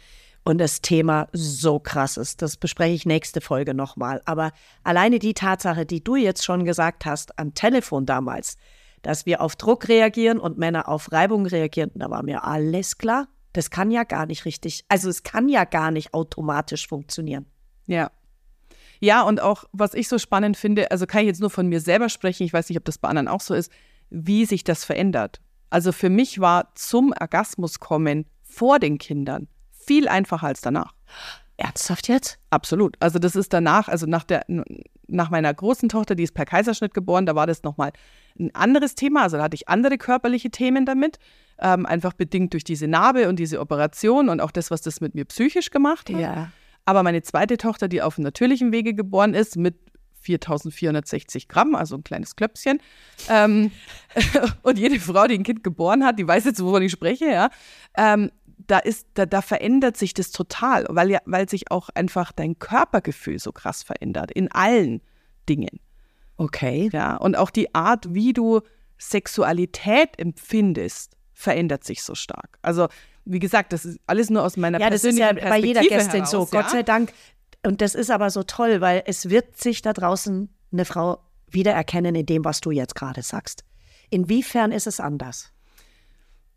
[0.44, 2.40] Und das Thema so krass ist.
[2.40, 4.22] Das bespreche ich nächste Folge nochmal.
[4.24, 8.56] Aber alleine die Tatsache, die du jetzt schon gesagt hast, am Telefon damals,
[9.02, 13.28] dass wir auf Druck reagieren und Männer auf Reibung reagieren, da war mir alles klar.
[13.52, 17.46] Das kann ja gar nicht richtig, also es kann ja gar nicht automatisch funktionieren.
[17.86, 18.10] Ja.
[19.00, 21.80] Ja, und auch, was ich so spannend finde, also kann ich jetzt nur von mir
[21.80, 23.70] selber sprechen, ich weiß nicht, ob das bei anderen auch so ist,
[24.10, 25.40] wie sich das verändert.
[25.70, 30.94] Also für mich war zum Orgasmus kommen vor den Kindern viel einfacher als danach.
[31.56, 32.38] Ernsthaft jetzt?
[32.50, 32.96] Absolut.
[33.00, 34.44] Also das ist danach, also nach der
[35.08, 37.92] nach meiner großen Tochter, die ist per Kaiserschnitt geboren, da war das nochmal
[38.38, 39.22] ein anderes Thema.
[39.22, 41.18] Also da hatte ich andere körperliche Themen damit,
[41.58, 45.14] ähm, einfach bedingt durch diese Narbe und diese Operation und auch das, was das mit
[45.14, 46.20] mir psychisch gemacht hat.
[46.20, 46.52] Ja.
[46.84, 49.76] Aber meine zweite Tochter, die auf dem natürlichen Wege geboren ist, mit
[50.20, 52.80] 4460 Gramm, also ein kleines Klöpschen.
[53.28, 53.70] Ähm,
[54.62, 57.50] und jede Frau, die ein Kind geboren hat, die weiß jetzt, wovon ich spreche, ja.
[57.96, 58.30] Ähm,
[58.68, 62.58] da ist, da, da verändert sich das total, weil ja, weil sich auch einfach dein
[62.58, 65.00] Körpergefühl so krass verändert in allen
[65.48, 65.80] Dingen.
[66.36, 66.88] Okay.
[66.92, 68.60] Ja, und auch die Art, wie du
[68.98, 72.58] Sexualität empfindest, verändert sich so stark.
[72.62, 72.88] Also,
[73.24, 75.80] wie gesagt, das ist alles nur aus meiner Ja, das ist persönlichen ja bei jeder
[75.80, 76.70] Perspektive Gästin so, heraus, Gott ja?
[76.70, 77.12] sei Dank.
[77.64, 81.18] Und das ist aber so toll, weil es wird sich da draußen eine Frau
[81.50, 83.64] wiedererkennen in dem, was du jetzt gerade sagst.
[84.10, 85.52] Inwiefern ist es anders?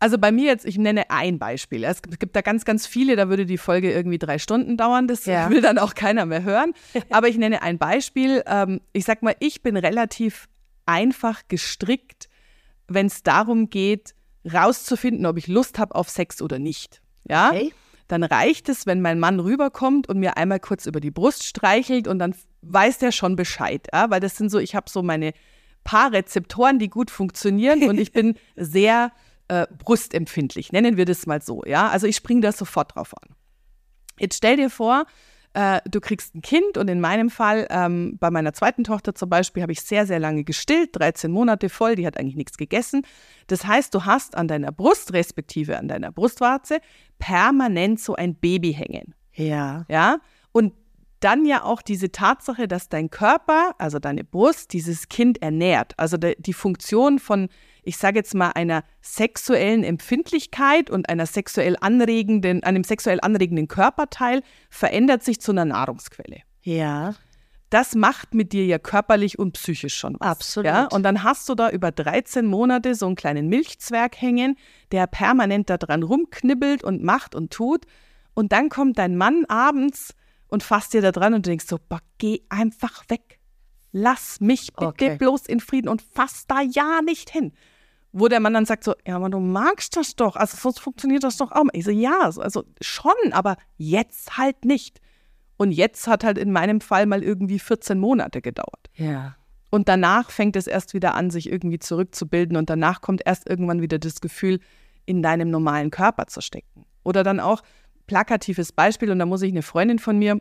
[0.02, 1.84] Also bei mir jetzt, ich nenne ein Beispiel.
[1.84, 5.06] Es gibt da ganz, ganz viele, da würde die Folge irgendwie drei Stunden dauern.
[5.06, 5.48] Das Ja.
[5.48, 6.72] will dann auch keiner mehr hören.
[7.10, 8.42] Aber ich nenne ein Beispiel.
[8.46, 10.48] Ähm, ich sag mal, ich bin relativ
[10.86, 12.28] einfach gestrickt,
[12.88, 14.16] wenn es darum geht,
[14.52, 17.00] rauszufinden, ob ich Lust habe auf Sex oder nicht.
[17.28, 17.50] Ja?
[17.50, 17.72] Okay.
[18.08, 22.08] Dann reicht es, wenn mein Mann rüberkommt und mir einmal kurz über die Brust streichelt
[22.08, 23.86] und dann weiß der schon Bescheid.
[23.92, 24.10] Ja?
[24.10, 25.32] Weil das sind so, ich habe so meine
[25.84, 29.12] paar Rezeptoren, die gut funktionieren und ich bin sehr
[29.48, 31.62] äh, brustempfindlich, nennen wir das mal so.
[31.64, 31.88] Ja?
[31.88, 33.34] Also ich springe da sofort drauf an.
[34.18, 35.04] Jetzt stell dir vor,
[35.54, 39.28] äh, du kriegst ein Kind und in meinem Fall, ähm, bei meiner zweiten Tochter zum
[39.28, 43.02] Beispiel, habe ich sehr, sehr lange gestillt, 13 Monate voll, die hat eigentlich nichts gegessen.
[43.48, 46.78] Das heißt, du hast an deiner Brust, respektive an deiner Brustwarze,
[47.18, 49.14] permanent so ein Baby hängen.
[49.34, 49.84] Ja.
[49.88, 50.18] Ja,
[50.52, 50.72] und
[51.20, 55.92] dann ja auch diese Tatsache, dass dein Körper, also deine Brust, dieses Kind ernährt.
[55.96, 57.48] Also die Funktion von,
[57.82, 64.42] ich sage jetzt mal, einer sexuellen Empfindlichkeit und einer sexuell anregenden, einem sexuell anregenden Körperteil
[64.70, 66.40] verändert sich zu einer Nahrungsquelle.
[66.62, 67.14] Ja.
[67.70, 70.28] Das macht mit dir ja körperlich und psychisch schon was.
[70.28, 70.66] Absolut.
[70.66, 70.84] Ja?
[70.92, 74.56] Und dann hast du da über 13 Monate so einen kleinen Milchzwerg hängen,
[74.92, 77.86] der permanent da dran rumknibbelt und macht und tut.
[78.34, 80.14] Und dann kommt dein Mann abends
[80.48, 83.38] und fasst dir da dran und denkst so, boah, geh einfach weg.
[83.90, 85.16] Lass mich bitte Okay.
[85.16, 87.52] bloß in Frieden und fass da ja nicht hin.
[88.12, 91.24] Wo der Mann dann sagt so, ja, aber du magst das doch, also sonst funktioniert
[91.24, 91.64] das doch auch.
[91.72, 95.00] Ich so, ja, so, also schon, aber jetzt halt nicht.
[95.56, 98.90] Und jetzt hat halt in meinem Fall mal irgendwie 14 Monate gedauert.
[98.94, 99.36] Ja.
[99.70, 103.80] Und danach fängt es erst wieder an, sich irgendwie zurückzubilden und danach kommt erst irgendwann
[103.80, 104.60] wieder das Gefühl,
[105.06, 106.84] in deinem normalen Körper zu stecken.
[107.04, 107.62] Oder dann auch
[108.06, 110.40] plakatives Beispiel, und da muss ich eine Freundin von mir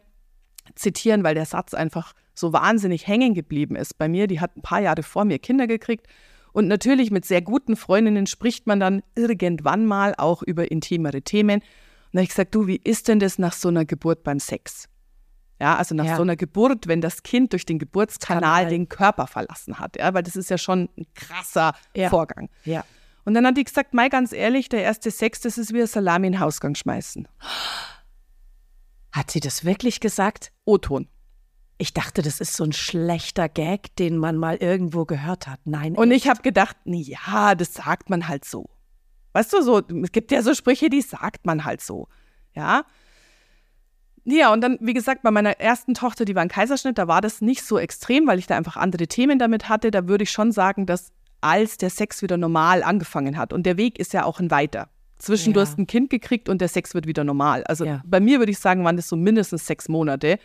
[0.75, 4.27] zitieren, weil der Satz einfach so wahnsinnig hängen geblieben ist bei mir.
[4.27, 6.07] Die hat ein paar Jahre vor mir Kinder gekriegt
[6.53, 11.59] Und natürlich mit sehr guten Freundinnen spricht man dann irgendwann mal auch über intimere Themen.
[11.61, 11.63] Und
[12.13, 14.87] da habe ich gesagt, du, wie ist denn das nach so einer Geburt beim Sex?
[15.61, 16.15] Ja, also nach Ja.
[16.17, 18.69] so einer Geburt, wenn das Kind durch den Geburtskanal Kanal.
[18.69, 22.09] den Körper verlassen hat, ja, weil das ist ja schon ein krasser Ja.
[22.09, 22.49] Vorgang.
[22.65, 22.83] Ja.
[23.25, 25.87] Und dann hat die gesagt, Mai, ganz ehrlich, der erste Sex, das ist wie ein
[25.87, 27.27] Salami in den Hausgang schmeißen.
[29.11, 30.51] Hat sie das wirklich gesagt?
[30.65, 31.07] O-Ton.
[31.81, 35.59] Ich dachte, das ist so ein schlechter Gag, den man mal irgendwo gehört hat.
[35.65, 35.95] Nein.
[35.95, 38.69] Und ich habe gedacht, nee, ja, das sagt man halt so.
[39.33, 42.07] Weißt du, so, es gibt ja so Sprüche, die sagt man halt so.
[42.53, 42.83] Ja.
[44.25, 47.19] Ja, und dann, wie gesagt, bei meiner ersten Tochter, die war ein Kaiserschnitt, da war
[47.21, 49.89] das nicht so extrem, weil ich da einfach andere Themen damit hatte.
[49.89, 53.77] Da würde ich schon sagen, dass als der Sex wieder normal angefangen hat, und der
[53.77, 54.89] Weg ist ja auch ein weiter.
[55.17, 55.65] Zwischen, du Ja.
[55.65, 57.63] hast ein Kind gekriegt und der Sex wird wieder normal.
[57.63, 58.03] Also Ja.
[58.05, 60.37] bei mir würde ich sagen, waren das so mindestens sechs Monate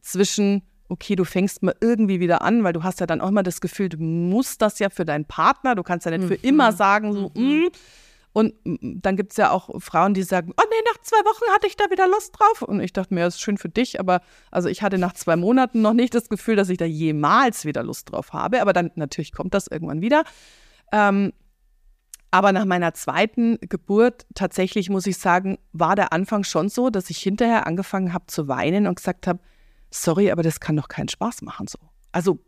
[0.00, 3.42] zwischen, okay, du fängst mal irgendwie wieder an, weil du hast ja dann auch immer
[3.42, 6.40] das Gefühl, du musst das ja für deinen Partner, du kannst ja nicht für Mhm.
[6.48, 7.68] immer sagen, so, mm.
[8.32, 11.66] Und dann gibt es ja auch Frauen, die sagen, oh nee, nach zwei Wochen hatte
[11.68, 12.60] ich da wieder Lust drauf.
[12.60, 14.20] Und ich dachte mir, das ist schön für dich, aber
[14.50, 17.82] also ich hatte nach zwei Monaten noch nicht das Gefühl, dass ich da jemals wieder
[17.82, 18.60] Lust drauf habe.
[18.60, 20.22] Aber dann natürlich kommt das irgendwann wieder.
[20.92, 21.32] Ähm,
[22.30, 27.08] aber nach meiner zweiten Geburt, tatsächlich muss ich sagen, war der Anfang schon so, dass
[27.08, 29.38] ich hinterher angefangen habe zu weinen und gesagt habe,
[29.90, 31.78] sorry, aber das kann doch keinen Spaß machen so.
[32.12, 32.38] Also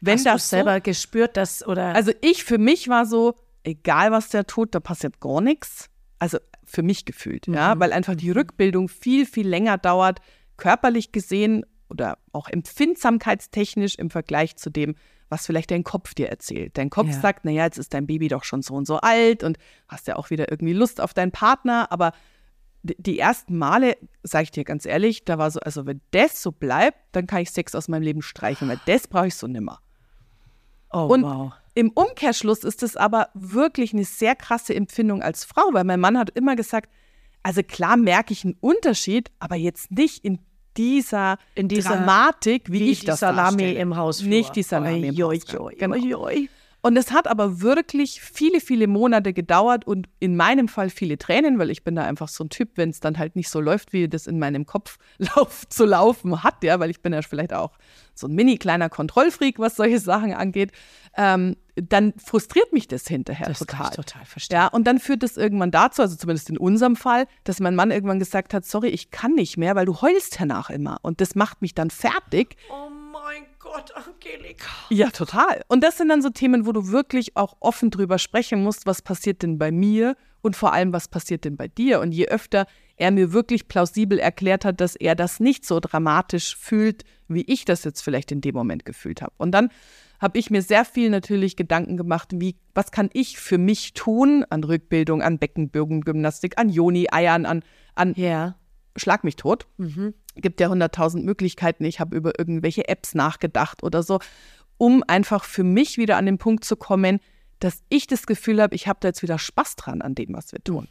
[0.00, 3.34] wenn Hast du das so, selber gespürt, dass oder also ich für mich war so,
[3.64, 5.88] egal was der tut, da passiert gar nichts.
[6.18, 10.20] Also für mich gefühlt, ja, weil einfach die Rückbildung viel, viel länger dauert,
[10.56, 14.96] körperlich gesehen oder auch empfindsamkeitstechnisch im Vergleich zu dem,
[15.28, 16.76] was vielleicht dein Kopf dir erzählt.
[16.78, 17.20] Dein Kopf Ja.
[17.20, 20.16] sagt, naja, jetzt ist dein Baby doch schon so und so alt und hast ja
[20.16, 22.12] auch wieder irgendwie Lust auf deinen Partner, aber
[22.98, 26.52] die ersten Male, sage ich dir ganz ehrlich, da war so, also wenn das so
[26.52, 29.80] bleibt, dann kann ich Sex aus meinem Leben streichen, weil das brauche ich so nimmer.
[30.92, 31.52] oh Und wow.
[31.74, 36.18] im Umkehrschluss ist es aber wirklich eine sehr krasse Empfindung als Frau, weil mein Mann
[36.18, 36.90] hat immer gesagt,
[37.42, 40.38] also klar merke ich einen Unterschied, aber jetzt nicht in
[40.76, 43.72] dieser, In dieser- Dramatik, wie, Wie ich die das Salami darstelle.
[43.80, 44.28] im Hausflur.
[44.28, 45.60] Nicht die Salami im Oi, oi, Hausgang.
[45.60, 45.94] oi, Genau.
[45.96, 46.48] oi, oi.
[46.86, 51.58] Und es hat aber wirklich viele, viele Monate gedauert und in meinem Fall viele Tränen,
[51.58, 53.92] weil ich bin da einfach so ein Typ, wenn es dann halt nicht so läuft,
[53.92, 57.52] wie das in meinem Kopf lauf, zu laufen hat, ja, weil ich bin ja vielleicht
[57.52, 57.72] auch
[58.14, 60.70] so ein mini kleiner Kontrollfreak, was solche Sachen angeht,
[61.16, 63.78] ähm, dann frustriert mich das hinterher Das total.
[63.78, 64.56] kann ich total verstehen.
[64.56, 67.90] Ja, und dann führt es irgendwann dazu, also zumindest in unserem Fall, dass mein Mann
[67.90, 70.98] irgendwann gesagt hat, sorry, ich kann nicht mehr, weil du heulst danach immer.
[71.02, 72.56] Und das macht mich dann fertig.
[72.70, 72.95] Oh
[73.76, 74.70] Gott, Angelika.
[74.88, 75.62] Ja, total.
[75.68, 79.02] Und das sind dann so Themen, wo du wirklich auch offen drüber sprechen musst, was
[79.02, 82.00] passiert denn bei mir und vor allem, was passiert denn bei dir.
[82.00, 86.56] Und je öfter er mir wirklich plausibel erklärt hat, dass er das nicht so dramatisch
[86.56, 89.34] fühlt, wie ich das jetzt vielleicht in dem Moment gefühlt habe.
[89.36, 89.68] Und dann
[90.20, 94.46] habe ich mir sehr viel natürlich Gedanken gemacht, wie, was kann ich für mich tun
[94.48, 97.62] an Rückbildung, an Beckenbogengymnastik, an Joni-Eiern, an,
[97.94, 98.56] an Ja.
[98.96, 99.66] Schlag mich tot.
[100.36, 101.84] Gibt ja hunderttausend Möglichkeiten.
[101.84, 104.20] Ich habe über irgendwelche Apps nachgedacht oder so,
[104.78, 107.20] um einfach für mich wieder an den Punkt zu kommen,
[107.58, 110.52] dass ich das Gefühl habe, ich habe da jetzt wieder Spaß dran an dem, was
[110.52, 110.86] wir tun.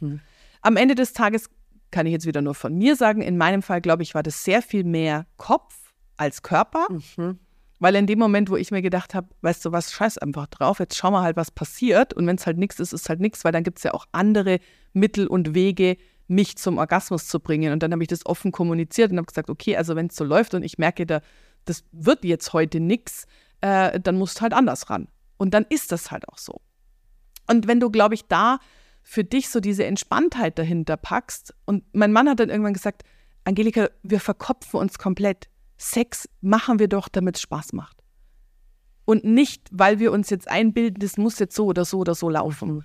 [0.62, 1.48] Am Ende des Tages
[1.92, 4.42] kann ich jetzt wieder nur von mir sagen, in meinem Fall, glaube ich, war das
[4.42, 5.74] sehr viel mehr Kopf
[6.16, 6.86] als Körper.
[7.78, 10.78] Weil in dem Moment, wo ich mir gedacht habe, weißt du was, scheiß einfach drauf,
[10.80, 12.14] jetzt schauen wir halt, was passiert.
[12.14, 14.06] Und wenn es halt nichts ist, ist halt nichts, weil dann gibt es ja auch
[14.12, 14.58] andere
[14.94, 15.98] Mittel und Wege,
[16.28, 17.72] mich zum Orgasmus zu bringen.
[17.72, 20.24] Und dann habe ich das offen kommuniziert und habe gesagt, okay, also wenn es so
[20.24, 21.20] läuft und ich merke, da,
[21.64, 23.26] das wird jetzt heute nichts,
[23.60, 25.08] äh, dann musst du halt anders ran.
[25.36, 26.60] Und dann ist das halt auch so.
[27.46, 28.58] Und wenn du, glaube ich, da
[29.02, 33.04] für dich so diese Entspanntheit dahinter packst, und mein Mann hat dann irgendwann gesagt,
[33.44, 35.48] Angelika, wir verkopfen uns komplett.
[35.78, 38.02] Sex machen wir doch, damit es Spaß macht.
[39.04, 42.28] Und nicht, weil wir uns jetzt einbilden, das muss jetzt so oder so oder so
[42.28, 42.84] laufen.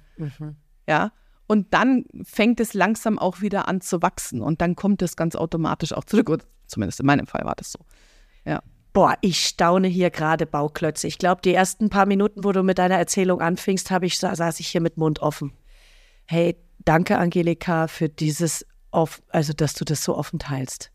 [0.87, 1.11] Ja.
[1.51, 4.41] Und dann fängt es langsam auch wieder an zu wachsen.
[4.41, 6.29] Und dann kommt es ganz automatisch auch zurück.
[6.29, 7.79] Oder zumindest in meinem Fall war das so.
[8.45, 8.63] Ja.
[8.93, 11.07] Boah, ich staune hier gerade Bauklötze.
[11.07, 14.33] Ich glaube, die ersten paar Minuten, wo du mit deiner Erzählung anfingst, habe ich, sa-
[14.33, 15.51] saß ich hier mit Mund offen.
[16.25, 20.89] Hey, danke, Angelika, für dieses, off also dass du das so offen teilst.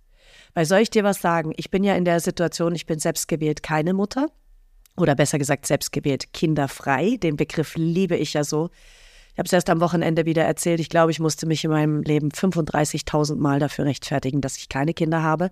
[0.55, 1.53] Weil soll ich dir was sagen?
[1.57, 4.29] Ich bin ja in der Situation, ich bin selbst gewählt keine Mutter.
[4.97, 7.19] Oder besser gesagt, selbst gewählt kinderfrei.
[7.19, 8.71] Den Begriff liebe ich ja so.
[9.37, 10.81] Ich habe es erst am Wochenende wieder erzählt.
[10.81, 14.95] Ich glaube, ich musste mich in meinem Leben 35.000 Mal dafür rechtfertigen, dass ich keine
[14.95, 15.51] Kinder habe.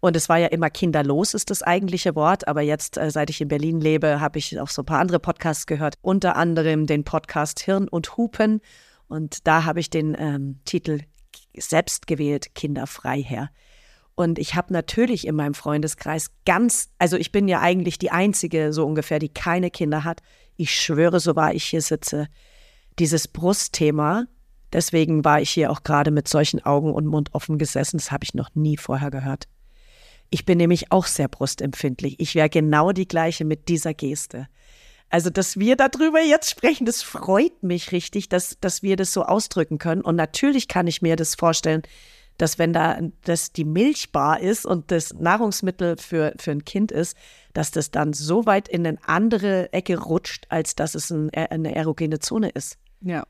[0.00, 2.46] Und es war ja immer kinderlos, ist das eigentliche Wort.
[2.46, 5.20] Aber jetzt, äh, seit ich in Berlin lebe, habe ich auch so ein paar andere
[5.20, 5.94] Podcasts gehört.
[6.02, 8.60] Unter anderem den Podcast Hirn und Hupen.
[9.08, 11.00] Und da habe ich den ähm, Titel
[11.56, 13.48] selbst gewählt, kinderfrei her.
[14.16, 18.74] Und ich habe natürlich in meinem Freundeskreis ganz, also ich bin ja eigentlich die Einzige
[18.74, 20.20] so ungefähr, die keine Kinder hat.
[20.58, 22.28] Ich schwöre, so war ich hier sitze.
[22.98, 24.26] Dieses Brustthema,
[24.72, 28.24] deswegen war ich hier auch gerade mit solchen Augen und Mund offen gesessen, das habe
[28.24, 29.48] ich noch nie vorher gehört.
[30.30, 32.18] Ich bin nämlich auch sehr brustempfindlich.
[32.18, 34.48] Ich wäre genau die gleiche mit dieser Geste.
[35.10, 39.22] Also, dass wir darüber jetzt sprechen, das freut mich richtig, dass, dass wir das so
[39.22, 40.00] ausdrücken können.
[40.00, 41.82] Und natürlich kann ich mir das vorstellen,
[42.36, 47.16] dass wenn da das die Milchbar ist und das Nahrungsmittel für, für ein Kind ist,
[47.52, 51.74] dass das dann so weit in eine andere Ecke rutscht, als dass es ein, eine
[51.76, 52.78] erogene Zone ist.
[53.04, 53.24] Ja.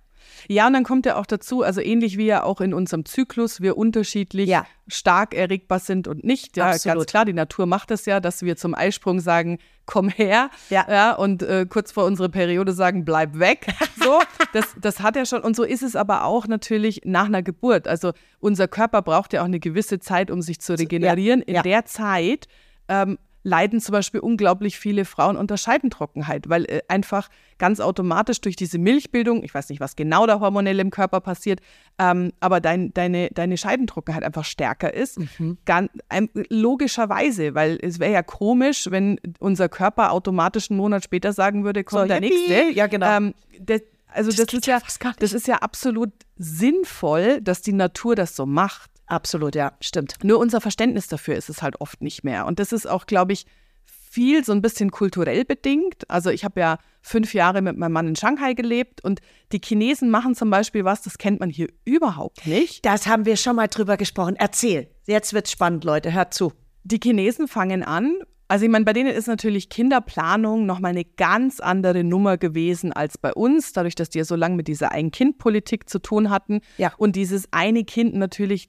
[0.49, 3.61] Ja, und dann kommt ja auch dazu, also ähnlich wie ja auch in unserem Zyklus
[3.61, 4.67] wir unterschiedlich Ja.
[4.89, 6.57] stark erregbar sind und nicht.
[6.57, 6.97] Ja, Absolut.
[6.99, 10.51] ganz klar, die Natur macht es ja, dass wir zum Eisprung sagen, komm her.
[10.71, 11.15] Ja.
[11.15, 13.67] und äh, kurz vor unserer Periode sagen, bleib weg.
[14.05, 14.21] So,
[14.53, 15.41] das, das hat ja schon.
[15.41, 17.89] Und so ist es aber auch natürlich nach einer Geburt.
[17.89, 21.41] Also unser Körper braucht ja auch eine gewisse Zeit, um sich zu regenerieren.
[21.41, 21.63] In ja.
[21.63, 22.47] der Zeit
[22.89, 27.29] ähm, leiden zum Beispiel unglaublich viele Frauen unter Scheidentrockenheit, weil äh, einfach
[27.59, 31.61] ganz automatisch durch diese Milchbildung, ich weiß nicht, was genau da hormonell im Körper passiert,
[31.99, 35.21] ähm, aber dein, deine, deine Scheidentrockenheit einfach stärker ist.
[35.67, 41.33] Gan- ein, logischerweise, weil es wäre ja komisch, wenn unser Körper automatisch einen Monat später
[41.33, 42.35] sagen würde, kommt So, der yippie.
[42.49, 42.71] nächste.
[42.77, 43.07] Ja, genau.
[43.17, 44.81] Ähm, das, also das, geht ist ja
[45.19, 48.91] das ist ja absolut sinnvoll, dass die Natur das so macht.
[49.07, 50.17] Absolut, ja, stimmt.
[50.23, 52.47] Nur unser Verständnis dafür ist es halt oft nicht mehr.
[52.47, 53.47] Und das ist auch, glaube ich,
[53.85, 56.09] viel so ein bisschen kulturell bedingt.
[56.09, 59.21] Also ich habe ja fünf Jahre mit meinem Mann in Shanghai gelebt und
[59.53, 62.87] die Chinesen machen zum Beispiel was, das kennt man hier überhaupt nicht.
[62.87, 64.37] Das haben wir schon mal drüber gesprochen.
[64.37, 64.89] Erzähl.
[65.07, 66.13] Jetzt wird's spannend, Leute.
[66.13, 66.53] Hört zu.
[66.85, 71.61] Die Chinesen fangen an, also ich meine, bei denen ist natürlich Kinderplanung nochmal eine ganz
[71.61, 75.89] andere Nummer gewesen als bei uns, dadurch, dass die ja so lange mit dieser Ein-Kind-Politik
[75.89, 76.61] zu tun hatten.
[76.77, 76.93] Ja.
[76.99, 78.69] Und dieses eine Kind natürlich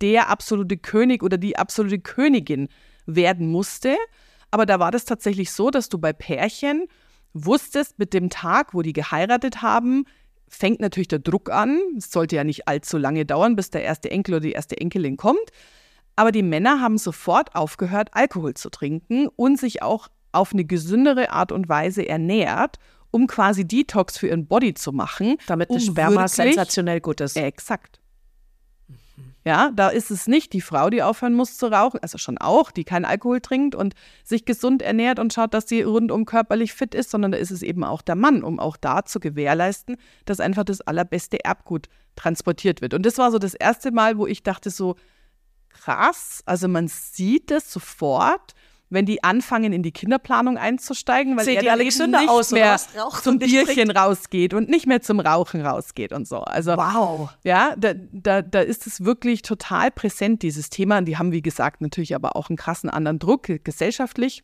[0.00, 2.68] der absolute König oder die absolute Königin
[3.06, 3.96] werden musste.
[4.50, 6.86] Aber da war das tatsächlich so, dass du bei Pärchen
[7.32, 10.04] wusstest, mit dem Tag, wo die geheiratet haben,
[10.48, 11.78] fängt natürlich der Druck an.
[11.96, 15.16] Es sollte ja nicht allzu lange dauern, bis der erste Enkel oder die erste Enkelin
[15.16, 15.50] kommt.
[16.16, 21.30] Aber die Männer haben sofort aufgehört, Alkohol zu trinken und sich auch auf eine gesündere
[21.30, 22.76] Art und Weise ernährt,
[23.10, 25.36] um quasi Detox für ihren Body zu machen.
[25.46, 27.36] Damit um das Sperma sensationell gut ist.
[27.36, 27.99] Exakt.
[29.44, 32.70] Ja, da ist es nicht die Frau, die aufhören muss zu rauchen, also schon auch,
[32.70, 36.94] die keinen Alkohol trinkt und sich gesund ernährt und schaut, dass sie rundum körperlich fit
[36.94, 40.40] ist, sondern da ist es eben auch der Mann, um auch da zu gewährleisten, dass
[40.40, 42.92] einfach das allerbeste Erbgut transportiert wird.
[42.92, 44.96] Und das war so das erste Mal, wo ich dachte so,
[45.70, 48.54] krass, also man sieht es sofort,
[48.90, 52.50] wenn die anfangen, in die Kinderplanung einzusteigen, weil Sehen er dann alle eben nicht aus,
[52.50, 52.78] mehr
[53.22, 56.38] zum Bierchen rausgeht und nicht mehr zum Rauchen rausgeht und so.
[56.38, 57.30] Also Wow.
[57.44, 60.98] ja, da, da, da ist es wirklich total präsent, dieses Thema.
[60.98, 64.42] Und die haben, wie gesagt, natürlich aber auch einen krassen anderen Druck gesellschaftlich.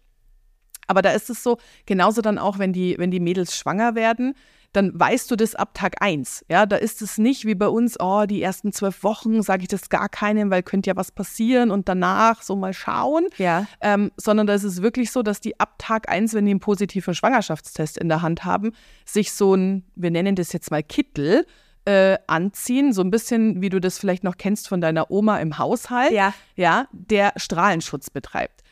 [0.87, 4.35] Aber da ist es so, genauso dann auch, wenn die, wenn die Mädels schwanger werden,
[4.77, 6.45] dann weißt du das ab Tag eins.
[6.49, 9.69] Ja, da ist es nicht wie bei uns, oh, die ersten zwölf Wochen sage ich
[9.69, 13.27] das gar keinem, weil könnte ja was passieren und danach so mal schauen.
[13.39, 13.67] Ja.
[13.81, 16.61] Ähm, sondern da ist es wirklich so, dass die ab Tag eins, wenn die einen
[16.61, 18.73] positiven Schwangerschaftstest in der Hand haben,
[19.07, 21.47] sich so ein, wir nennen das jetzt mal Kittel,
[21.87, 25.57] äh, anziehen, so ein bisschen, wie du das vielleicht noch kennst von deiner Oma im
[25.59, 26.35] Haushalt, Ja.
[26.57, 28.63] ja, der Strahlenschutz betreibt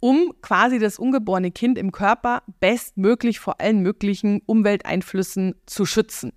[0.00, 6.32] um quasi das ungeborene Kind im Körper bestmöglich vor allen möglichen Umwelteinflüssen zu schützen.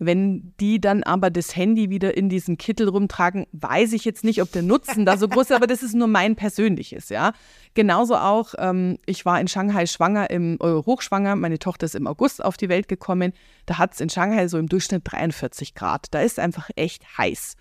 [0.00, 4.42] Wenn die dann aber das Handy wieder in diesen Kittel rumtragen, weiß ich jetzt nicht,
[4.42, 7.32] ob der Nutzen da so groß ist, aber das ist nur mein persönliches, ja.
[7.74, 12.08] Genauso auch, ähm, ich war in Shanghai schwanger, im äh, hochschwanger, meine Tochter ist im
[12.08, 13.32] August auf die Welt gekommen,
[13.66, 16.08] da hat es in Shanghai so im Durchschnitt 43 Grad.
[16.10, 17.54] Da ist einfach echt heiß.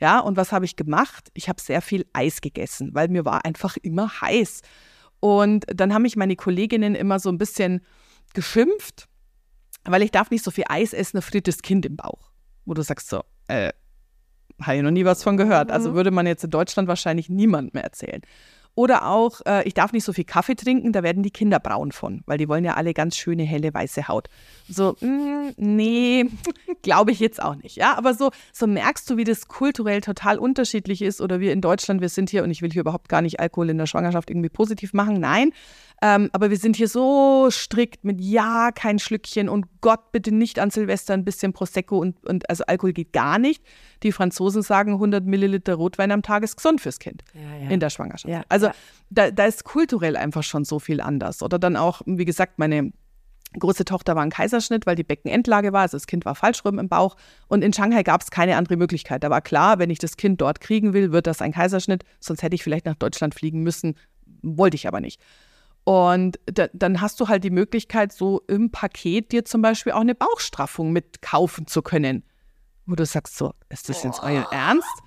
[0.00, 1.30] Ja, und was habe ich gemacht?
[1.34, 4.62] Ich habe sehr viel Eis gegessen, weil mir war einfach immer heiß.
[5.20, 7.82] Und dann haben mich meine Kolleginnen immer so ein bisschen
[8.34, 9.06] geschimpft,
[9.84, 12.30] weil ich darf nicht so viel Eis essen, ein frittes Kind im Bauch.
[12.64, 13.72] Wo du sagst so, äh,
[14.62, 15.70] habe ich noch nie was von gehört.
[15.70, 18.22] Also würde man jetzt in Deutschland wahrscheinlich niemand mehr erzählen.
[18.74, 21.92] Oder auch, äh, ich darf nicht so viel Kaffee trinken, da werden die Kinder braun
[21.92, 24.28] von, weil die wollen ja alle ganz schöne, helle, weiße Haut.
[24.68, 26.26] So, mm, nee,
[26.82, 27.76] glaube ich jetzt auch nicht.
[27.76, 31.20] Ja, aber so, so merkst du, wie das kulturell total unterschiedlich ist.
[31.20, 33.70] Oder wir in Deutschland, wir sind hier, und ich will hier überhaupt gar nicht Alkohol
[33.70, 35.52] in der Schwangerschaft irgendwie positiv machen, nein.
[36.02, 40.58] Ähm, aber wir sind hier so strikt mit Ja, kein Schlückchen und Gott bitte nicht
[40.58, 43.62] an Silvester ein bisschen Prosecco und, und also Alkohol geht gar nicht.
[44.02, 47.70] Die Franzosen sagen, 100 Milliliter Rotwein am Tag ist gesund fürs Kind Ja, ja.
[47.70, 48.32] in der Schwangerschaft.
[48.32, 48.70] Ja, also.
[49.12, 51.42] Da, da ist kulturell einfach schon so viel anders.
[51.42, 52.92] Oder dann auch, wie gesagt, meine
[53.58, 56.78] Große Tochter war ein Kaiserschnitt, weil die Beckenendlage war, also das Kind war falsch rum
[56.78, 57.16] im Bauch.
[57.48, 59.24] Und in Shanghai gab es keine andere Möglichkeit.
[59.24, 62.04] Da war klar, wenn ich das Kind dort kriegen will, wird das ein Kaiserschnitt.
[62.20, 63.96] Sonst hätte ich vielleicht nach Deutschland fliegen müssen,
[64.42, 65.20] wollte ich aber nicht.
[65.84, 70.00] Und da, dann hast du halt die Möglichkeit, so im Paket dir zum Beispiel auch
[70.00, 72.22] eine Bauchstraffung mitkaufen zu können.
[72.86, 75.02] Wo du sagst, so, ist das jetzt euer Ernst?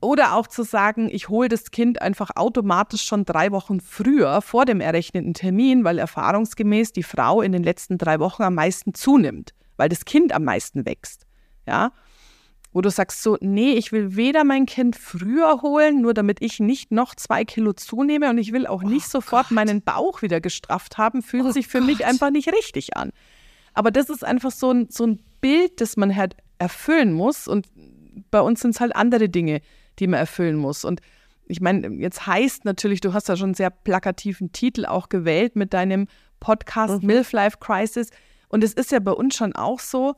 [0.00, 4.66] Oder auch zu sagen, ich hole das Kind einfach automatisch schon drei Wochen früher vor
[4.66, 9.54] dem errechneten Termin, weil erfahrungsgemäß die Frau in den letzten drei Wochen am meisten zunimmt,
[9.78, 11.26] weil das Kind am meisten wächst.
[11.66, 11.92] Ja.
[12.74, 16.60] Wo du sagst so, nee, ich will weder mein Kind früher holen, nur damit ich
[16.60, 19.52] nicht noch zwei Kilo zunehme und ich will auch nicht oh sofort Gott.
[19.52, 21.86] meinen Bauch wieder gestrafft haben, fühlt oh sich für Gott.
[21.86, 23.10] mich einfach nicht richtig an.
[23.72, 27.66] Aber das ist einfach so ein, so ein Bild, das man halt erfüllen muss und
[28.30, 29.62] bei uns sind es halt andere Dinge
[29.98, 30.84] die man erfüllen muss.
[30.84, 31.00] Und
[31.46, 35.56] ich meine, jetzt heißt natürlich, du hast ja schon einen sehr plakativen Titel auch gewählt
[35.56, 36.06] mit deinem
[36.40, 37.08] Podcast mhm.
[37.08, 38.10] MILF Life Crisis.
[38.48, 40.14] Und es ist ja bei uns schon auch so,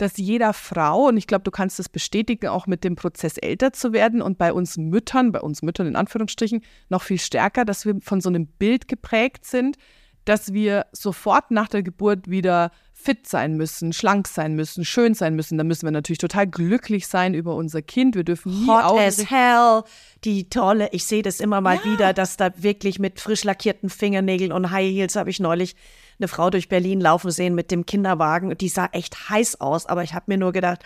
[0.00, 3.72] dass jeder Frau, und ich glaube, du kannst das bestätigen, auch mit dem Prozess älter
[3.72, 7.84] zu werden und bei uns Müttern, bei uns Müttern in Anführungsstrichen, noch viel stärker, dass
[7.84, 9.76] wir von so einem Bild geprägt sind,
[10.24, 15.34] dass wir sofort nach der Geburt wieder fit sein müssen, schlank sein müssen, schön sein
[15.34, 15.56] müssen.
[15.56, 18.14] Da müssen wir natürlich total glücklich sein über unser Kind.
[18.14, 19.82] Wir dürfen nie Hot as hell.
[20.24, 21.84] Die tolle, ich sehe das immer mal ja.
[21.84, 25.74] wieder, dass da wirklich mit frisch lackierten Fingernägeln und High Heels habe ich neulich
[26.20, 28.56] eine Frau durch Berlin laufen sehen mit dem Kinderwagen.
[28.56, 30.82] Die sah echt heiß aus, aber ich habe mir nur gedacht,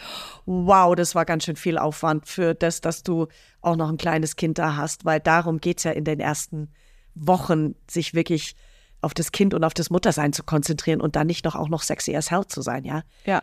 [0.47, 3.26] wow, das war ganz schön viel Aufwand für das, dass du
[3.61, 6.70] auch noch ein kleines Kind da hast, weil darum geht es ja in den ersten
[7.14, 8.55] Wochen, sich wirklich
[9.01, 11.82] auf das Kind und auf das Muttersein zu konzentrieren und dann nicht noch auch noch
[11.82, 13.03] sexy as hell zu sein, ja?
[13.26, 13.43] Ja.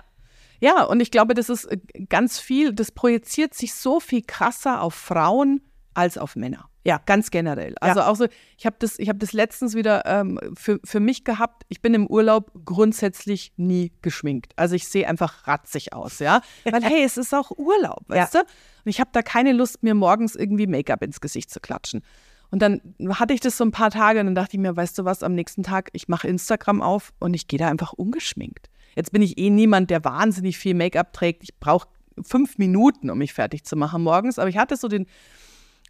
[0.60, 1.78] Ja, und ich glaube, das ist äh,
[2.08, 5.62] ganz viel, das projiziert sich so viel krasser auf Frauen
[5.94, 6.70] als auf Männer.
[6.84, 7.76] Ja, ganz generell.
[7.80, 8.08] Also ja.
[8.08, 8.28] auch so,
[8.58, 11.64] ich habe das, ich das letztens wieder ähm, für, für mich gehabt.
[11.70, 14.54] Ich bin im Urlaub grundsätzlich nie geschminkt.
[14.56, 16.42] Also ich sehe einfach ratzig aus, ja.
[16.64, 18.42] Weil hey, es ist auch Urlaub, weißt ja.
[18.42, 18.48] du?
[18.48, 22.02] Und ich habe da keine Lust, mir morgens irgendwie Make-up ins Gesicht zu klatschen.
[22.50, 24.98] Und dann hatte ich das so ein paar Tage und dann dachte ich mir, weißt
[24.98, 28.70] du was, am nächsten Tag, ich mache Instagram auf und ich gehe da einfach ungeschminkt.
[28.96, 31.44] Jetzt bin ich eh niemand, der wahnsinnig viel Make-up trägt.
[31.44, 31.88] Ich brauche
[32.22, 34.38] fünf Minuten, um mich fertig zu machen morgens.
[34.40, 35.08] Aber ich hatte so den.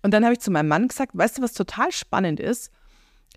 [0.04, 2.72] Und dann habe ich zu meinem Mann gesagt, weißt du, was total spannend ist?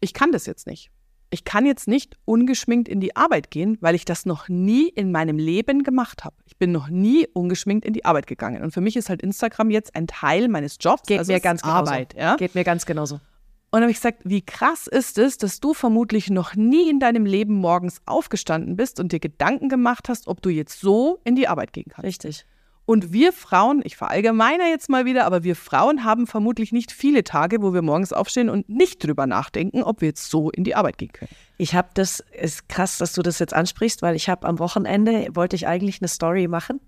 [0.00, 0.90] Ich kann das jetzt nicht
[1.34, 5.10] ich kann jetzt nicht ungeschminkt in die Arbeit gehen, weil ich das noch nie in
[5.10, 6.36] meinem Leben gemacht habe.
[6.46, 8.62] Ich bin noch nie ungeschminkt in die Arbeit gegangen.
[8.62, 11.02] Und für mich ist halt Instagram jetzt ein Teil meines Jobs.
[11.08, 12.10] Geht also mir ganz Arbeit.
[12.10, 12.30] Genauso.
[12.30, 12.36] Ja?
[12.36, 13.16] Geht mir ganz genauso.
[13.16, 17.00] Und dann habe ich gesagt, wie krass ist es, dass du vermutlich noch nie in
[17.00, 21.34] deinem Leben morgens aufgestanden bist und dir Gedanken gemacht hast, ob du jetzt so in
[21.34, 22.06] die Arbeit gehen kannst.
[22.06, 22.46] Richtig.
[22.86, 27.24] Und wir Frauen, ich verallgemeine jetzt mal wieder, aber wir Frauen haben vermutlich nicht viele
[27.24, 30.74] Tage, wo wir morgens aufstehen und nicht drüber nachdenken, ob wir jetzt so in die
[30.74, 31.30] Arbeit gehen können.
[31.56, 35.28] Ich habe das, ist krass, dass du das jetzt ansprichst, weil ich habe am Wochenende,
[35.32, 36.80] wollte ich eigentlich eine Story machen.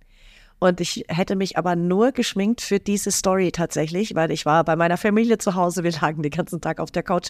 [0.59, 4.76] Und ich hätte mich aber nur geschminkt für diese Story tatsächlich, weil ich war bei
[4.76, 5.82] meiner Familie zu Hause.
[5.82, 7.28] Wir lagen den ganzen Tag auf der Couch.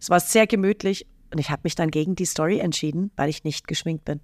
[0.00, 3.42] Es war sehr gemütlich und ich habe mich dann gegen die Story entschieden, weil ich
[3.42, 4.20] nicht geschminkt bin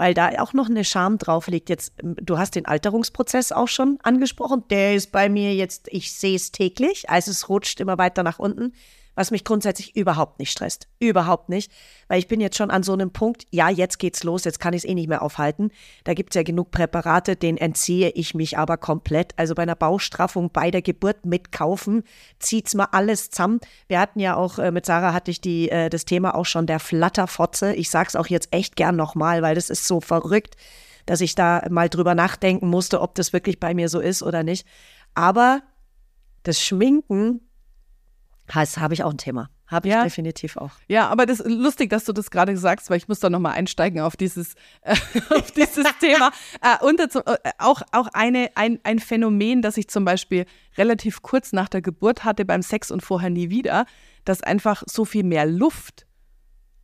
[0.00, 1.68] weil da auch noch eine Scham drauf liegt.
[1.68, 4.64] Jetzt, du hast den Alterungsprozess auch schon angesprochen.
[4.70, 8.38] Der ist bei mir jetzt, ich sehe es täglich, also es rutscht immer weiter nach
[8.38, 8.72] unten
[9.14, 10.88] was mich grundsätzlich überhaupt nicht stresst.
[10.98, 11.70] Überhaupt nicht.
[12.08, 14.72] Weil ich bin jetzt schon an so einem Punkt, ja, jetzt geht's los, jetzt kann
[14.72, 15.70] ich es eh nicht mehr aufhalten.
[16.04, 19.32] Da gibt's ja genug Präparate, denen entziehe ich mich aber komplett.
[19.36, 22.04] Also bei einer Baustraffung bei der Geburt mitkaufen,
[22.38, 23.60] zieht's mal alles zusammen.
[23.88, 26.66] Wir hatten ja auch, äh, mit Sarah hatte ich die, äh, das Thema auch schon
[26.66, 27.74] der Flatterfotze.
[27.74, 30.56] Ich sag's auch jetzt echt gern nochmal, weil das ist so verrückt,
[31.06, 34.42] dass ich da mal drüber nachdenken musste, ob das wirklich bei mir so ist oder
[34.42, 34.66] nicht.
[35.14, 35.62] Aber
[36.42, 37.40] das Schminken
[38.54, 39.50] Heißt, habe ich auch ein Thema.
[39.66, 40.02] Habe ich ja.
[40.02, 40.72] definitiv auch.
[40.88, 43.52] Ja, aber das ist lustig, dass du das gerade sagst, weil ich muss da nochmal
[43.52, 44.96] einsteigen auf dieses, äh,
[45.30, 46.32] auf dieses Thema.
[46.60, 50.46] Äh, und dazu, äh, auch, auch eine, ein, ein Phänomen, das ich zum Beispiel
[50.76, 53.86] relativ kurz nach der Geburt hatte beim Sex und vorher nie wieder,
[54.24, 56.06] dass einfach so viel mehr Luft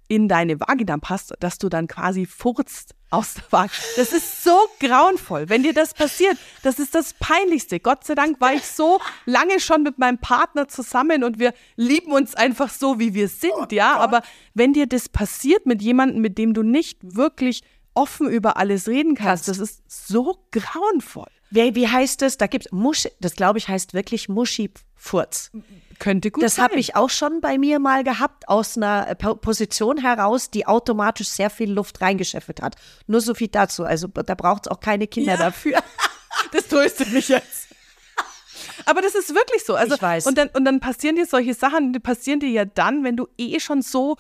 [0.09, 3.83] in deine Vagina passt, dass du dann quasi furzt aus der Vagina.
[3.97, 6.37] Das ist so grauenvoll, wenn dir das passiert.
[6.63, 7.81] Das ist das Peinlichste.
[7.81, 12.13] Gott sei Dank war ich so lange schon mit meinem Partner zusammen und wir lieben
[12.13, 13.95] uns einfach so, wie wir sind, oh ja.
[13.95, 14.03] Gott.
[14.03, 14.23] Aber
[14.55, 17.63] wenn dir das passiert mit jemandem, mit dem du nicht wirklich
[17.95, 21.31] offen über alles reden kannst, das ist so grauenvoll.
[21.57, 22.37] Wie, wie heißt das?
[22.37, 25.51] Da gibt's Musch, das glaube ich heißt wirklich Muschi-Furz.
[25.99, 26.65] Könnte gut das sein.
[26.65, 31.29] Das habe ich auch schon bei mir mal gehabt, aus einer Position heraus, die automatisch
[31.29, 32.77] sehr viel Luft reingeschäffelt hat.
[33.07, 33.85] Nur so viel dazu.
[33.85, 35.39] Also da braucht es auch keine Kinder ja.
[35.39, 35.83] dafür.
[36.53, 37.69] das tröstet mich jetzt.
[38.85, 39.75] Aber das ist wirklich so.
[39.75, 40.27] Also, ich weiß.
[40.27, 43.27] Und dann, und dann passieren dir solche Sachen, die passieren dir ja dann, wenn du
[43.39, 44.17] eh schon so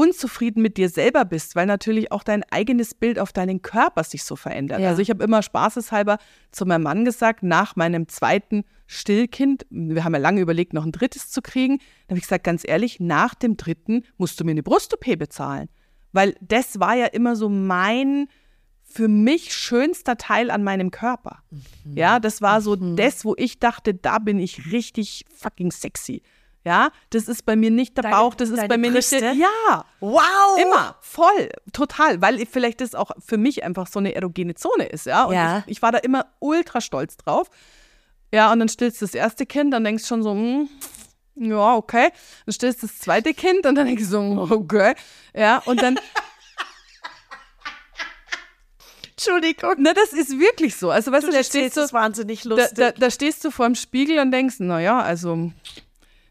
[0.00, 4.24] unzufrieden mit dir selber bist, weil natürlich auch dein eigenes Bild auf deinen Körper sich
[4.24, 4.80] so verändert.
[4.80, 4.88] Ja.
[4.88, 6.16] Also ich habe immer spaßeshalber
[6.52, 10.92] zu meinem Mann gesagt, nach meinem zweiten Stillkind, wir haben ja lange überlegt, noch ein
[10.92, 14.52] drittes zu kriegen, da habe ich gesagt, ganz ehrlich, nach dem dritten musst du mir
[14.52, 15.68] eine Brust-OP bezahlen.
[16.12, 18.26] Weil das war ja immer so mein
[18.82, 21.42] für mich schönster Teil an meinem Körper.
[21.50, 21.94] Mhm.
[21.94, 26.22] Ja, das war so das, wo ich dachte, da bin ich richtig fucking sexy.
[26.64, 29.20] Ja, das ist bei mir nicht der Deine- Bauch, das ist bei mir nicht der,
[29.20, 29.38] Brüste?
[29.40, 30.58] ja, Wow!
[30.60, 34.84] immer, voll, total, weil ich- vielleicht das auch für mich einfach so eine erogene Zone
[34.84, 35.24] ist, ja.
[35.24, 35.58] Und Ja.
[35.66, 37.48] Ich, ich war da immer ultra stolz drauf.
[38.32, 40.68] Ja, und dann stillst du das erste Kind, dann denkst du schon so, hm,
[41.36, 42.10] ja, okay.
[42.44, 44.94] Dann stillst du das zweite Kind und dann denkst du so, hm, okay.
[45.34, 45.98] Ja, und dann,
[49.12, 49.74] Entschuldigung.
[49.78, 50.90] na, das ist wirklich so.
[50.90, 52.76] Also, weißt du, Du da stehst du, ist wahnsinnig da, lustig.
[52.78, 55.52] da, da stehst du vor dem Spiegel und denkst, naja, also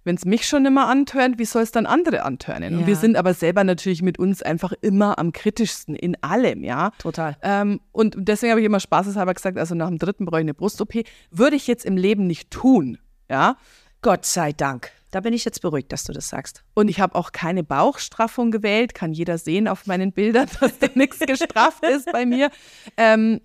[0.03, 2.73] wenn es mich schon immer antörnt, wie soll es dann andere antörnen?
[2.75, 2.87] Und Ja.
[2.87, 6.91] wir sind aber selber natürlich mit uns einfach immer am kritischsten in allem, ja.
[6.99, 7.37] Total.
[7.41, 10.53] Ähm, und deswegen habe ich immer spaßeshalber gesagt, also nach dem dritten brauche ich eine
[10.53, 11.03] Brust-OP.
[11.31, 12.97] Würde ich jetzt im Leben nicht tun,
[13.29, 13.57] ja.
[14.01, 14.91] Gott sei Dank.
[15.11, 16.63] Da bin ich jetzt beruhigt, dass du das sagst.
[16.75, 20.87] Und ich habe auch keine Bauchstraffung gewählt, kann jeder sehen auf meinen Bildern, dass da
[20.93, 22.51] nichts gestrafft ist bei mir.
[22.95, 23.41] Ähm,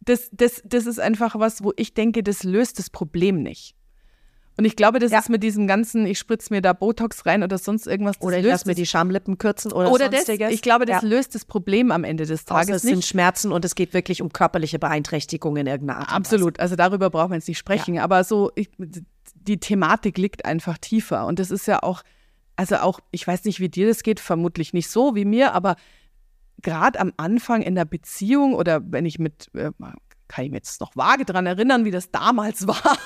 [0.00, 3.75] das, das, das ist einfach was, wo ich denke, das löst das Problem nicht.
[4.58, 5.18] Und ich glaube, das Ja.
[5.18, 8.18] ist mit diesem ganzen, ich spritze mir da Botox rein oder sonst irgendwas.
[8.18, 10.52] Das Oder ich lasse mir das- die Schamlippen kürzen oder, oder das, sonstiges.
[10.52, 11.08] ich glaube, das ja.
[11.08, 13.08] löst das Problem am Ende des Außer Tages es sind nicht.
[13.08, 16.12] Schmerzen und es geht wirklich um körperliche Beeinträchtigungen in irgendeiner Art.
[16.12, 18.70] Absolut, also darüber brauchen wir jetzt nicht sprechen, aber so, ich,
[19.34, 22.02] die Thematik liegt einfach tiefer und das ist ja auch,
[22.56, 25.76] also auch, ich weiß nicht, wie dir das geht, vermutlich nicht so wie mir, aber
[26.62, 29.70] gerade am Anfang in der Beziehung oder wenn ich mit, äh,
[30.28, 32.98] kann ich mir jetzt noch vage dran erinnern, wie das damals war,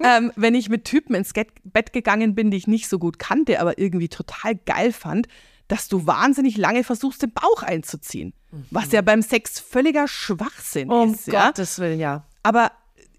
[0.00, 3.60] ähm, wenn ich mit Typen ins Bett gegangen bin, die ich nicht so gut kannte,
[3.60, 5.28] aber irgendwie total geil fand,
[5.68, 8.32] dass du wahnsinnig lange versuchst, den Bauch einzuziehen.
[8.70, 11.26] Was ja beim Sex völliger Schwachsinn Um ist.
[11.26, 11.46] Ja?
[11.46, 12.24] Gottes Willen, ja.
[12.42, 12.72] aber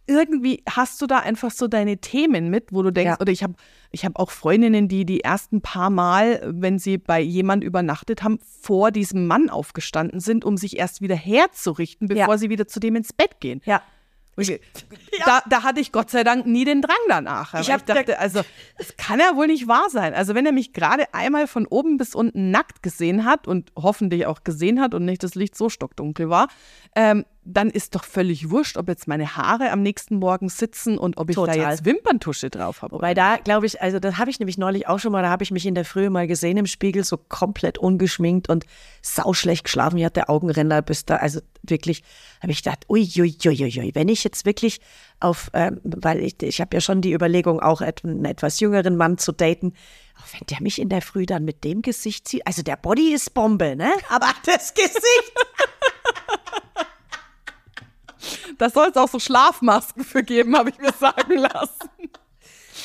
[0.07, 3.21] irgendwie hast du da einfach so deine Themen mit, wo du denkst, Ja.
[3.21, 3.53] oder ich habe
[3.91, 8.39] ich hab auch Freundinnen, die die ersten paar Mal, wenn sie bei jemand übernachtet haben,
[8.61, 12.37] vor diesem Mann aufgestanden sind, um sich erst wieder herzurichten, bevor Ja.
[12.37, 13.61] sie wieder zu dem ins Bett gehen.
[13.65, 13.81] Ja.
[14.39, 14.49] Ich,
[15.25, 17.55] da, da hatte ich Gott sei Dank nie den Drang danach.
[17.55, 18.41] Ich ich, dachte, also,
[18.77, 20.13] das kann ja wohl nicht wahr sein.
[20.13, 24.27] Also, wenn er mich gerade einmal von oben bis unten nackt gesehen hat und hoffentlich
[24.27, 26.49] auch gesehen hat und nicht das Licht so stockdunkel war,
[26.95, 31.17] ähm, dann ist doch völlig wurscht, ob jetzt meine Haare am nächsten Morgen sitzen und
[31.17, 31.57] ob ich Total.
[31.57, 32.95] da jetzt Wimperntusche drauf habe.
[32.95, 35.43] Wobei da, glaube ich, also das habe ich nämlich neulich auch schon mal, da habe
[35.43, 38.65] ich mich in der Früh mal gesehen im Spiegel, so komplett ungeschminkt und
[39.01, 39.97] sauschlecht geschlafen.
[39.97, 42.03] Ich hatte Augenränder bis da, also wirklich,
[42.41, 44.79] habe ich gedacht, ui, ui, ui, ui, wenn ich jetzt wirklich
[45.19, 49.17] auf, ähm, weil ich, ich habe ja schon die Überlegung, auch einen etwas jüngeren Mann
[49.17, 49.73] zu daten,
[50.19, 53.13] auch wenn der mich in der Früh dann mit dem Gesicht sieht, also der Body
[53.13, 53.91] ist Bombe, ne?
[54.09, 55.33] Aber das Gesicht,
[58.59, 61.89] Da soll es auch so Schlafmasken für geben, habe ich mir sagen lassen.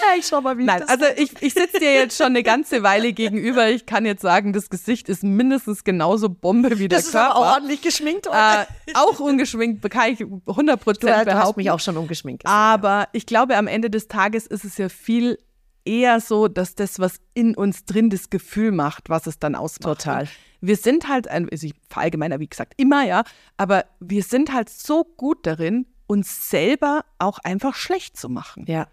[0.01, 2.43] ja, ich schau mal, wie Nein, das also ich, ich sitze dir jetzt schon eine
[2.43, 3.69] ganze Weile gegenüber.
[3.71, 7.35] Ich kann jetzt sagen, das Gesicht ist mindestens genauso Bombe wie der das ist Körper.
[7.37, 8.27] aber auch ordentlich geschminkt.
[8.27, 8.65] äh,
[8.95, 11.61] auch ungeschminkt, kann ich 100 du, Prozent du hast behaupten.
[11.61, 12.45] mich auch schon umgeschminkt.
[12.45, 15.39] gesehen, Aber ich glaube, am Ende des Tages ist es ja viel
[15.85, 19.99] eher so, dass das, was in uns drin das Gefühl macht, was es dann ausmacht.
[19.99, 20.29] Total.
[20.63, 23.25] Wir sind halt, ein, also ich verallgemeiner, wie gesagt, immer, ja,
[23.59, 28.65] aber wir sind halt so gut darin, uns selber auch einfach schlecht zu machen.
[28.67, 28.87] Ja.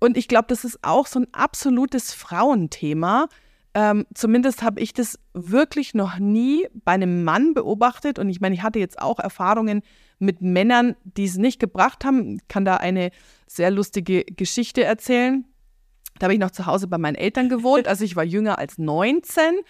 [0.00, 3.28] Und ich glaube, das ist auch so ein absolutes Frauenthema.
[3.74, 8.18] Ähm, zumindest habe ich das wirklich noch nie bei einem Mann beobachtet.
[8.18, 9.82] Und ich meine, ich hatte jetzt auch Erfahrungen
[10.18, 12.36] mit Männern, die es nicht gebracht haben.
[12.36, 13.10] Ich kann da eine
[13.46, 15.44] sehr lustige Geschichte erzählen.
[16.18, 17.88] Da habe ich noch zu Hause bei meinen Eltern gewohnt.
[17.88, 19.60] Also ich war jünger als 19.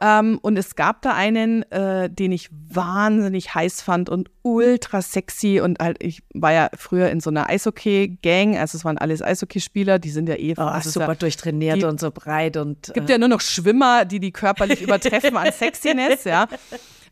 [0.00, 5.60] Ähm, und es gab da einen, äh, den ich wahnsinnig heiß fand und ultra sexy.
[5.60, 9.98] Und halt, ich war ja früher in so einer Eishockey-Gang, also es waren alles Eishockeyspieler,
[9.98, 13.08] die sind ja eh Oh, also super ja, durchtrainiert die- und so breit und gibt
[13.08, 16.46] ja nur noch Schwimmer, die die körperlich übertreffen an Sexiness, ja.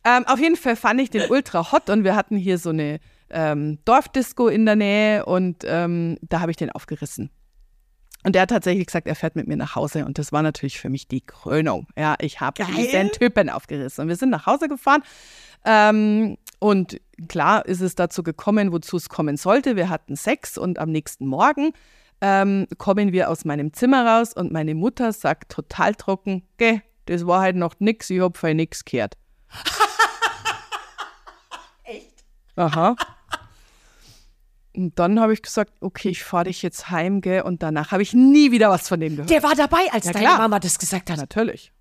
[0.05, 3.01] Ähm, auf jeden Fall fand ich den ultra hot und wir hatten hier so eine
[3.31, 7.31] ähm, Dorfdisco in der Nähe und ähm, da habe ich den aufgerissen.
[8.25, 10.07] Und der hat tatsächlich gesagt, er fährt mit mir nach Hause.
[10.07, 11.87] Und das war natürlich für mich die Krönung.
[11.97, 14.03] Ja, ich habe diesen Typen aufgerissen.
[14.03, 15.03] Und wir sind nach Hause gefahren.
[15.65, 16.99] Ähm, und
[17.29, 19.77] klar ist es dazu gekommen, wozu es kommen sollte.
[19.77, 21.73] Wir hatten Sex und am nächsten Morgen
[22.23, 27.27] ähm, kommen wir aus meinem Zimmer raus und meine Mutter sagt total trocken, geh, das
[27.27, 29.19] war halt noch nix, ich hab für nix gehört.
[31.85, 32.25] Echt?
[32.57, 32.97] Aha.
[34.77, 37.43] Und dann habe ich gesagt, okay, ich fahre dich jetzt heim, gell?
[37.43, 39.31] Und danach habe ich nie wieder was von dem gehört.
[39.31, 40.39] Der war dabei, als Ja, deine klar.
[40.39, 41.17] Mama das gesagt hat.
[41.19, 41.73] Natürlich.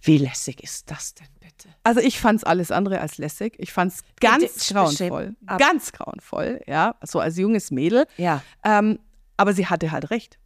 [0.00, 1.68] Wie lässig ist das denn bitte?
[1.82, 3.54] Also ich fand es alles andere als lässig.
[3.58, 5.36] Ich fand es ganz Bitte, grauenvoll.
[5.58, 6.94] Ganz grauenvoll, ja.
[7.02, 8.06] So als junges Mädel.
[8.16, 8.42] Ja.
[8.64, 9.00] Ähm,
[9.36, 10.38] aber sie hatte halt recht.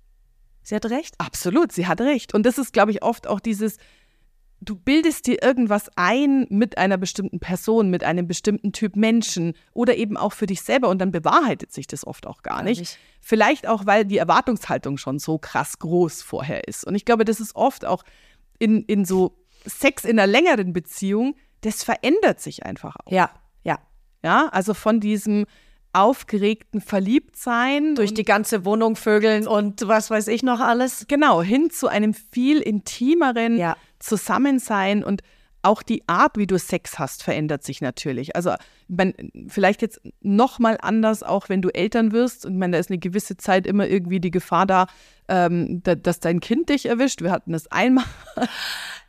[0.63, 1.15] Sie hat recht.
[1.19, 2.33] Absolut, sie hat recht.
[2.33, 3.77] Und das ist, glaube ich, oft auch dieses,
[4.61, 9.97] du bildest dir irgendwas ein mit einer bestimmten Person, mit einem bestimmten Typ Menschen oder
[9.97, 12.99] eben auch für dich selber und dann bewahrheitet sich das oft auch gar nicht.
[13.21, 16.87] Vielleicht auch, weil die Erwartungshaltung schon so krass groß vorher ist.
[16.87, 18.05] Und ich glaube, das ist oft auch
[18.59, 23.13] in, in so Sex in einer längeren Beziehung, das verändert sich einfach auch.
[23.13, 23.31] Ja,
[23.65, 23.79] ja.
[24.23, 25.47] Ja, also von diesem
[25.93, 31.07] aufgeregten Verliebtsein Durch die ganze Wohnung vögeln und was weiß ich noch alles.
[31.09, 33.77] Genau, hin zu einem viel intimeren Ja.
[33.99, 35.23] Zusammensein und
[35.63, 38.35] auch die Art, wie du Sex hast, verändert sich natürlich.
[38.35, 38.55] Also
[38.89, 39.15] mein,
[39.49, 42.47] vielleicht jetzt noch mal anders, auch wenn du Eltern wirst.
[42.47, 44.87] Und ich meine, da ist eine gewisse Zeit immer irgendwie die Gefahr da,
[45.29, 47.21] ähm, da, dass dein Kind dich erwischt.
[47.21, 48.07] Wir hatten das einmal.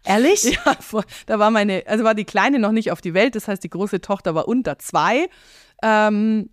[0.04, 0.44] Ehrlich?
[0.44, 0.76] Ja,
[1.26, 3.36] da war meine, also war die Kleine noch nicht auf die Welt.
[3.36, 5.30] Das heißt, die große Tochter war unter zwei
[5.84, 6.50] ähm,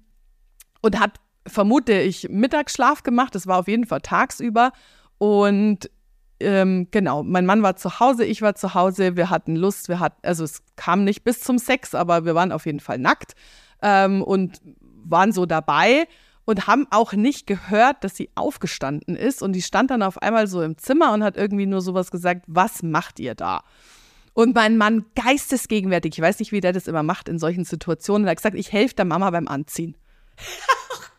[0.80, 3.34] und hat, vermute ich, Mittagsschlaf gemacht.
[3.34, 4.72] Das war auf jeden Fall tagsüber.
[5.18, 5.90] Und
[6.40, 9.98] ähm, genau, mein Mann war zu Hause, ich war zu Hause, wir hatten Lust, wir
[9.98, 13.34] hatten, also es kam nicht bis zum Sex, aber wir waren auf jeden Fall nackt
[13.82, 14.60] ähm, und
[15.04, 16.06] waren so dabei
[16.44, 20.46] und haben auch nicht gehört, dass sie aufgestanden ist und die stand dann auf einmal
[20.46, 23.64] so im Zimmer und hat irgendwie nur sowas gesagt, was macht ihr da?
[24.32, 28.28] Und mein Mann geistesgegenwärtig, ich weiß nicht, wie der das immer macht in solchen Situationen,
[28.28, 29.96] hat gesagt, ich helfe der Mama beim Anziehen.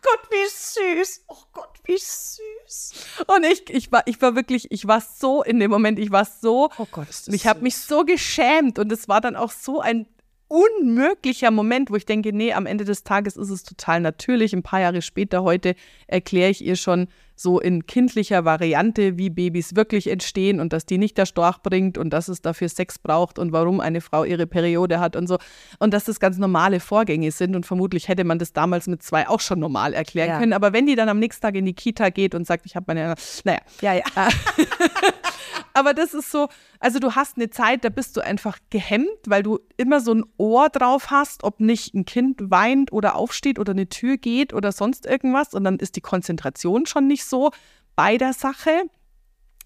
[0.02, 1.24] Gott, wie süß.
[1.28, 2.92] Oh Gott, wie süß.
[3.26, 6.24] Und ich, ich, war, ich war wirklich, ich war so in dem Moment, ich war
[6.24, 9.50] so, Oh Gott, ist das ich habe mich so geschämt und es war dann auch
[9.50, 10.06] so ein
[10.48, 14.52] unmöglicher Moment, wo ich denke, nee, am Ende des Tages ist es total natürlich.
[14.52, 15.76] Ein paar Jahre später heute
[16.08, 17.06] erkläre ich ihr schon
[17.40, 21.96] so in kindlicher Variante, wie Babys wirklich entstehen und dass die nicht der Storch bringt
[21.96, 25.38] und dass es dafür Sex braucht und warum eine Frau ihre Periode hat und so.
[25.78, 29.26] Und dass das ganz normale Vorgänge sind und vermutlich hätte man das damals mit zwei
[29.26, 30.38] auch schon normal erklären Ja.
[30.38, 30.52] können.
[30.52, 32.84] Aber wenn die dann am nächsten Tag in die Kita geht und sagt, ich habe
[32.88, 33.14] meine,
[33.44, 34.04] naja, Ja, ja.
[35.72, 36.48] aber das ist so,
[36.80, 40.24] also du hast eine Zeit, da bist du einfach gehemmt, weil du immer so ein
[40.38, 44.72] Ohr drauf hast, ob nicht ein Kind weint oder aufsteht oder eine Tür geht oder
[44.72, 45.52] sonst irgendwas.
[45.52, 47.50] Und dann ist die Konzentration schon nicht so
[47.96, 48.70] bei der Sache.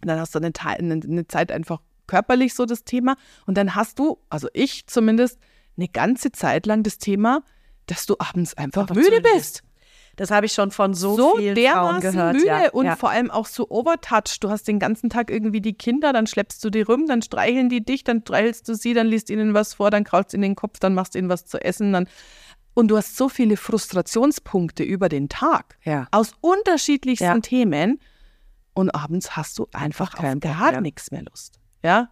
[0.03, 3.17] Und dann hast du eine, eine, eine Zeit einfach körperlich so das Thema.
[3.47, 5.39] Und dann hast du, also ich zumindest,
[5.77, 7.43] eine ganze Zeit lang das Thema,
[7.87, 9.63] dass du abends einfach, Einfach müde bist
[10.17, 12.35] Das habe ich schon von so, so vielen Frauen dermaßen gehört.
[12.35, 12.71] müde ja.
[12.71, 12.97] und ja.
[12.97, 14.43] vor allem auch so overtouched.
[14.45, 17.69] Du hast den ganzen Tag irgendwie die Kinder, dann schleppst du die rum, dann streicheln
[17.69, 20.55] die dich, dann streichelst du sie, dann liest ihnen was vor, dann kraulst in den
[20.55, 22.09] Kopf, dann machst ihnen was zu essen, dann
[22.77, 26.09] und du hast so viele Frustrationspunkte über den Tag Ja.
[26.11, 27.39] aus unterschiedlichsten Ja.
[27.39, 28.01] Themen
[28.75, 31.61] und abends hast du einfach keinen auf gar nichts mehr Lust.
[31.83, 32.11] Ja,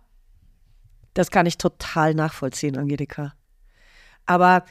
[1.15, 3.35] Das kann ich total nachvollziehen, Angelika.
[4.25, 4.65] Aber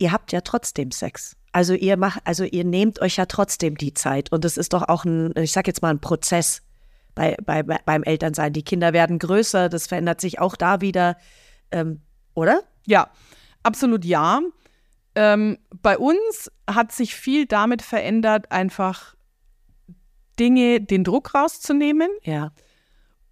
[0.00, 1.36] ihr habt ja trotzdem Sex.
[1.52, 4.32] Also ihr macht, also ihr nehmt euch ja trotzdem die Zeit.
[4.32, 6.62] Und es ist doch auch ein, ich sag jetzt mal, ein Prozess
[7.14, 8.52] bei, bei, bei, beim Elternsein.
[8.52, 11.16] Die Kinder werden größer, das verändert sich auch da wieder,
[11.70, 12.00] ähm,
[12.34, 12.62] oder?
[12.86, 13.10] Ja,
[13.62, 14.40] absolut ja.
[15.16, 19.16] Ähm, bei uns hat sich viel damit verändert, einfach
[20.38, 22.52] Dinge, den Druck rauszunehmen Ja.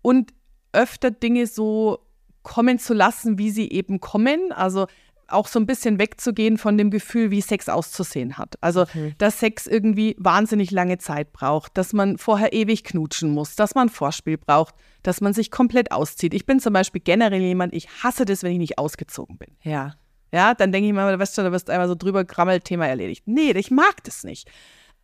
[0.03, 0.35] und
[0.73, 2.01] öfter Dinge so
[2.43, 4.53] kommen zu lassen, wie sie eben kommen.
[4.53, 4.87] Also
[5.29, 8.57] auch so ein bisschen wegzugehen von dem Gefühl, wie Sex auszusehen hat.
[8.61, 8.87] Also,
[9.19, 13.89] dass Sex irgendwie wahnsinnig lange Zeit braucht, dass man vorher ewig knutschen muss, dass man
[13.89, 16.35] Vorspiel braucht, dass man sich komplett auszieht.
[16.35, 19.57] Ich bin zum Beispiel generell jemand, ich hasse das, wenn ich nicht ausgezogen bin.
[19.63, 19.95] Ja.
[20.33, 22.87] Ja, dann denke ich mal, weißt du, da wirst du einmal so drüber grammelt, Thema
[22.87, 23.23] erledigt.
[23.27, 24.51] Nee, ich mag das nicht.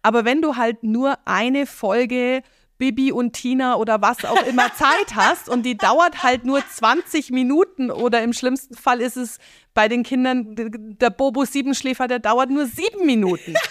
[0.02, 2.42] Aber wenn du halt nur eine Folge
[2.78, 7.30] Bibi und Tina oder was auch immer Zeit hast und die dauert halt nur 20
[7.30, 9.38] Minuten oder im schlimmsten Fall ist es
[9.74, 10.54] bei den Kindern
[10.98, 13.54] der Bobo Siebenschläfer, der dauert nur sieben Minuten.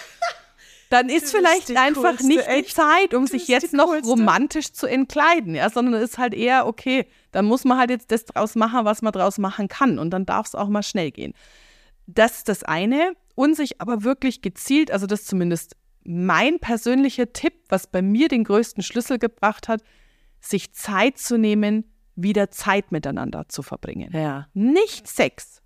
[0.90, 2.76] Dann ist vielleicht die einfach Coolste, nicht die echt.
[2.76, 4.08] Zeit, um sich jetzt die noch Coolste.
[4.08, 8.26] romantisch zu entkleiden, ja, sondern ist halt eher, okay, dann muss man halt jetzt das
[8.26, 11.34] draus machen, was man draus machen kann und dann darf es auch mal schnell gehen.
[12.06, 15.74] Das ist das eine und sich aber wirklich gezielt, also das zumindest
[16.04, 19.82] mein persönlicher Tipp, was bei mir den größten Schlüssel gebracht hat,
[20.40, 21.84] sich Zeit zu nehmen,
[22.16, 24.10] wieder Zeit miteinander zu verbringen.
[24.12, 24.46] Ja.
[24.52, 25.62] Nicht Sex,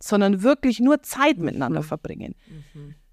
[0.00, 2.34] sondern wirklich nur Zeit miteinander verbringen.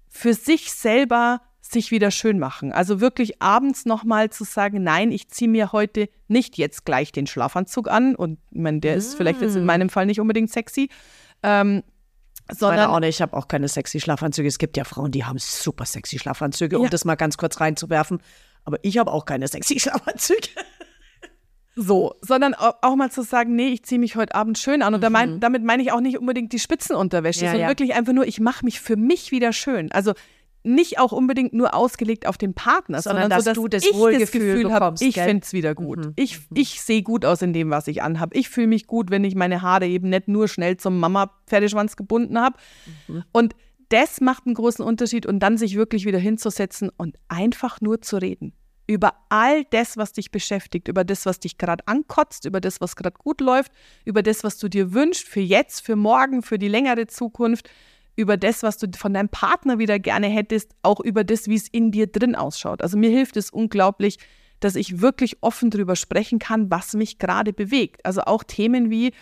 [0.08, 2.72] Für sich selber sich wieder schön machen.
[2.72, 7.26] Also wirklich abends nochmal zu sagen, nein, ich ziehe mir heute nicht jetzt gleich den
[7.26, 8.14] Schlafanzug an.
[8.14, 10.90] Und ich meine, der ist vielleicht jetzt in meinem Fall nicht unbedingt sexy.
[11.42, 11.82] Ähm,
[12.50, 13.16] sondern auch nicht.
[13.16, 14.48] Ich habe auch keine sexy Schlafanzüge.
[14.48, 16.90] Es gibt ja Frauen, die haben super sexy Schlafanzüge, um Ja.
[16.90, 18.20] das mal ganz kurz reinzuwerfen.
[18.64, 20.48] Aber ich habe auch keine sexy Schlafanzüge.
[21.76, 24.94] So, sondern auch mal zu sagen, nee, ich ziehe mich heute Abend schön an.
[24.94, 25.12] Und mhm.
[25.12, 27.68] mein, damit meine ich auch nicht unbedingt die Spitzenunterwäsche, ja, sondern ja.
[27.68, 29.90] wirklich einfach nur, ich mache mich für mich wieder schön.
[29.90, 30.14] Also
[30.64, 33.90] nicht auch unbedingt nur ausgelegt auf den Partner, sondern, sondern dass so, dass du das
[33.90, 35.98] ich Wohlgefühl das Gefühl habe, ich finde es wieder gut.
[35.98, 36.12] Mhm.
[36.16, 36.56] Ich, mhm.
[36.56, 38.36] ich sehe gut aus in dem, was ich anhabe.
[38.36, 42.40] Ich fühle mich gut, wenn ich meine Haare eben nicht nur schnell zum Mama-Pferdeschwanz gebunden
[42.40, 42.56] habe.
[43.06, 43.24] Mhm.
[43.32, 43.54] Und
[43.90, 48.16] das macht einen großen Unterschied und dann sich wirklich wieder hinzusetzen und einfach nur zu
[48.16, 48.54] reden
[48.86, 52.96] über all das, was dich beschäftigt, über das, was dich gerade ankotzt, über das, was
[52.96, 53.72] gerade gut läuft,
[54.04, 57.70] über das, was du dir wünschst für jetzt, für morgen, für die längere Zukunft,
[58.16, 61.68] über das, was du von deinem Partner wieder gerne hättest, auch über das, wie es
[61.68, 62.82] in dir drin ausschaut.
[62.82, 64.18] Also mir hilft es unglaublich,
[64.60, 68.04] dass ich wirklich offen darüber sprechen kann, was mich gerade bewegt.
[68.04, 69.12] Also auch Themen wie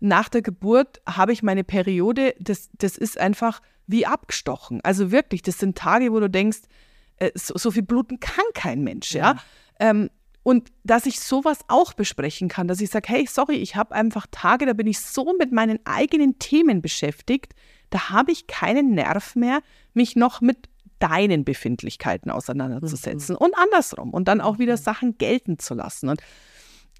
[0.00, 4.80] nach der Geburt habe ich meine Periode, das, das ist einfach wie abgestochen.
[4.82, 6.60] Also wirklich, das sind Tage, wo du denkst,
[7.16, 9.34] äh, so, so, viel bluten kann kein Mensch, ja.
[9.34, 9.42] ja?
[9.78, 10.10] Ähm,
[10.42, 14.26] und dass ich sowas auch besprechen kann, dass ich sage, hey, sorry, ich habe einfach
[14.30, 17.54] Tage, da bin ich so mit meinen eigenen Themen beschäftigt,
[17.92, 19.60] da habe ich keinen Nerv mehr,
[19.94, 20.68] mich noch mit
[20.98, 23.46] deinen Befindlichkeiten auseinanderzusetzen mhm.
[23.46, 24.80] und andersrum und dann auch wieder mhm.
[24.80, 26.08] Sachen gelten zu lassen.
[26.08, 26.22] Und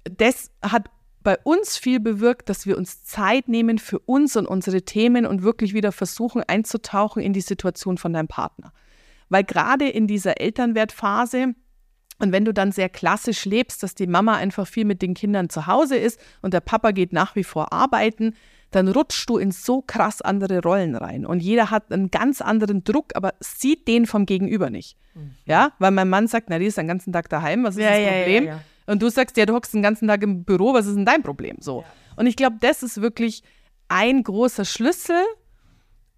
[0.03, 0.89] das hat
[1.23, 5.41] bei uns viel bewirkt, dass wir uns Zeit nehmen für uns und unsere Themen und
[5.41, 8.73] wirklich wieder versuchen einzutauchen in die Situation von deinem Partner.
[9.29, 11.55] Weil gerade in dieser Elternwertphase,
[12.19, 15.49] und wenn du dann sehr klassisch lebst, dass die Mama einfach viel mit den Kindern
[15.49, 18.35] zu Hause ist und der Papa geht nach wie vor arbeiten,
[18.75, 21.25] dann rutschst du in so krass andere Rollen rein.
[21.25, 24.97] Und jeder hat einen ganz anderen Druck, aber sieht den vom Gegenüber nicht.
[25.13, 25.35] Mhm.
[25.45, 27.91] Ja, weil mein Mann sagt, na, die ist den ganzen Tag daheim, was ist ja,
[27.91, 28.45] das Problem?
[28.45, 30.95] Ja, ja, und du sagst, ja, du hockst den ganzen Tag im Büro, was ist
[30.95, 31.57] denn dein Problem?
[31.59, 31.85] So.
[32.15, 33.43] Und ich glaube, das ist wirklich
[33.87, 35.23] ein großer Schlüssel,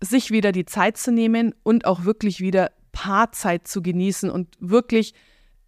[0.01, 5.13] sich wieder die Zeit zu nehmen und auch wirklich wieder Paarzeit zu genießen und wirklich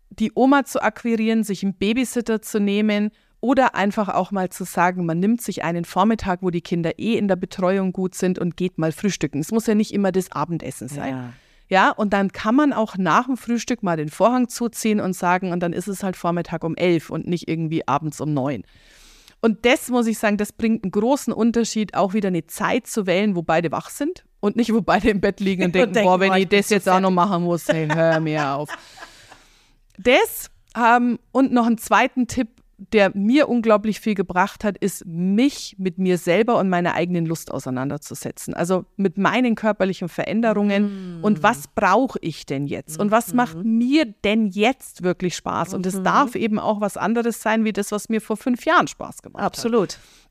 [0.09, 3.11] die Oma zu akquirieren, sich einen Babysitter zu nehmen
[3.47, 7.17] oder einfach auch mal zu sagen, man nimmt sich einen Vormittag, wo die Kinder eh
[7.17, 9.39] in der Betreuung gut sind und geht mal frühstücken.
[9.39, 11.13] Es muss ja nicht immer das Abendessen sein.
[11.13, 11.33] Ja.
[11.69, 15.53] Ja, und dann kann man auch nach dem Frühstück mal den Vorhang zuziehen und sagen,
[15.53, 18.63] und dann ist es halt Vormittag um elf und nicht irgendwie abends um neun.
[19.41, 23.07] Und das muss ich sagen, das bringt einen großen Unterschied, auch wieder eine Zeit zu
[23.07, 25.95] wählen, wo beide wach sind und nicht, wo beide im Bett liegen und denken, und
[25.95, 28.69] denken boah, wenn ich das jetzt auch noch machen muss, hey, hör mir auf.
[29.97, 35.75] Das ähm, und noch einen zweiten Tipp, der mir unglaublich viel gebracht hat, ist, mich
[35.79, 38.53] mit mir selber und meiner eigenen Lust auseinanderzusetzen.
[38.53, 41.23] Also mit meinen körperlichen Veränderungen mm.
[41.23, 42.99] und was brauche ich denn jetzt?
[42.99, 43.77] Und was macht mhm.
[43.77, 45.73] mir denn jetzt wirklich Spaß?
[45.73, 46.03] Und es mhm.
[46.03, 49.43] darf eben auch was anderes sein, wie das, was mir vor fünf Jahren Spaß gemacht
[49.43, 49.93] Absolut.
[49.93, 49.97] hat.
[49.97, 50.27] Absolut.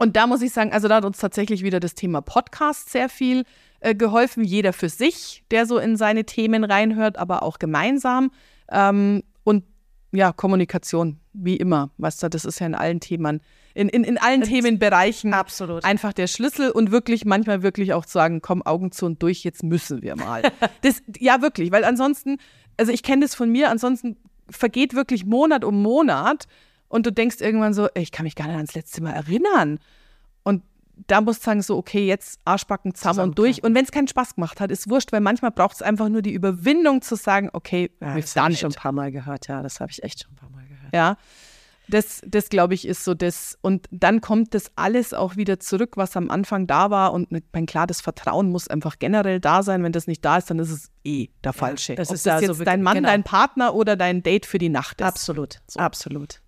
[0.00, 3.10] Und da muss ich sagen, also da hat uns tatsächlich wieder das Thema Podcast sehr
[3.10, 3.44] viel
[3.80, 4.44] äh, geholfen.
[4.44, 8.30] Jeder für sich, der so in seine Themen reinhört, aber auch gemeinsam.
[8.70, 9.64] Ähm, und
[10.12, 11.90] ja, Kommunikation, wie immer.
[11.98, 13.40] Weißt du, das ist ja in allen Themen,
[13.74, 15.84] in, in, in allen Themenbereichen absolut.
[15.84, 19.62] einfach der Schlüssel und wirklich manchmal wirklich auch sagen, komm, Augen zu und durch, jetzt
[19.62, 20.42] müssen wir mal.
[20.82, 22.38] das, ja, wirklich, weil ansonsten,
[22.76, 24.16] also ich kenne das von mir, ansonsten
[24.48, 26.46] vergeht wirklich Monat um Monat
[26.88, 29.78] und du denkst irgendwann so, ich kann mich gar nicht ans letzte Mal erinnern.
[31.06, 33.62] Da musst du sagen, so, okay, jetzt Arschbacken zusammen und durch.
[33.62, 36.22] Und wenn es keinen Spaß gemacht hat, ist wurscht, weil manchmal braucht es einfach nur
[36.22, 39.62] die Überwindung zu sagen, okay, ja, das habe ich schon ein paar Mal gehört, ja,
[39.62, 40.94] das habe ich echt schon ein paar Mal gehört.
[40.94, 41.16] Ja,
[41.90, 43.58] das, das glaube ich, ist so das.
[43.60, 47.12] Und dann kommt das alles auch wieder zurück, was am Anfang da war.
[47.12, 49.82] Und mein klar, das Vertrauen muss einfach generell da sein.
[49.82, 51.92] Wenn das nicht da ist, dann ist es eh der falsche.
[51.92, 53.08] Ja, das Ob ist das jetzt so dein Mann, genau.
[53.08, 55.06] dein Partner oder dein Date für die Nacht ist.
[55.06, 55.80] Absolut, so.
[55.80, 56.39] absolut.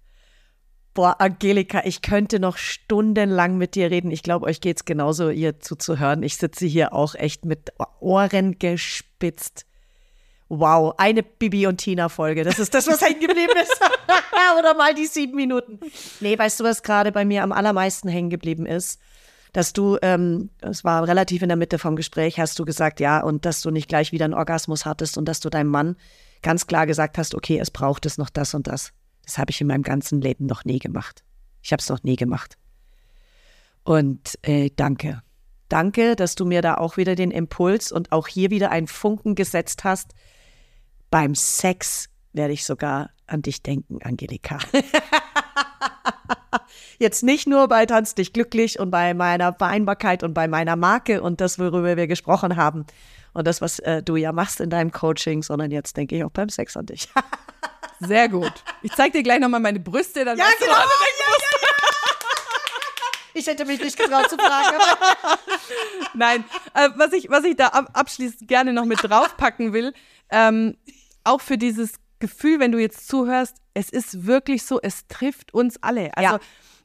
[0.95, 4.11] Boah, Angelika, ich könnte noch stundenlang mit dir reden.
[4.11, 6.22] Ich glaube, euch geht es genauso, ihr zuzuhören.
[6.22, 9.64] Ich sitze hier auch echt mit Ohren gespitzt.
[10.51, 12.45] Wow, eine Bibi und Tina-Folge.
[12.45, 13.80] Das ist das, was hängen geblieben ist.
[14.59, 15.80] Oder mal die sieben Minuten.
[16.20, 19.01] Nee, weißt du, was gerade bei mir am allermeisten hängen geblieben ist?
[19.55, 23.22] Dass du, ähm, es war relativ in der Mitte vom Gespräch, hast du gesagt, ja,
[23.22, 25.97] und dass du nicht gleich wieder einen Orgasmus hattest und dass du deinem Mann
[26.43, 28.93] ganz klar gesagt hast, okay, es braucht es noch das und das.
[29.24, 31.22] Das habe ich in meinem ganzen Leben noch nie gemacht.
[31.62, 32.56] Ich habe es noch nie gemacht.
[33.84, 35.22] Und äh, danke.
[35.68, 39.34] Danke, dass du mir da auch wieder den Impuls und auch hier wieder einen Funken
[39.34, 40.14] gesetzt hast.
[41.10, 44.58] Beim Sex werde ich sogar an dich denken, Angelika.
[46.98, 51.22] Jetzt nicht nur bei Tanz dich glücklich und bei meiner Vereinbarkeit und bei meiner Marke
[51.22, 52.86] und das, worüber wir gesprochen haben
[53.32, 56.30] und das, was äh, du ja machst in deinem Coaching, sondern jetzt denke ich auch
[56.30, 57.08] beim Sex an dich.
[58.07, 58.53] Sehr gut.
[58.82, 61.26] Ich zeige dir gleich nochmal meine Brüste, dann ja, weißt genau, du, ja, ja.
[63.34, 64.76] Ich hätte mich nicht getraut zu fragen.
[66.14, 66.44] Nein,
[66.74, 69.94] äh, was, ich, was ich da ab, abschließend gerne noch mit draufpacken will,
[70.30, 70.76] ähm,
[71.24, 75.82] auch für dieses Gefühl, wenn du jetzt zuhörst, es ist wirklich so, es trifft uns
[75.82, 76.11] alle.
[76.16, 76.40] Also Ja.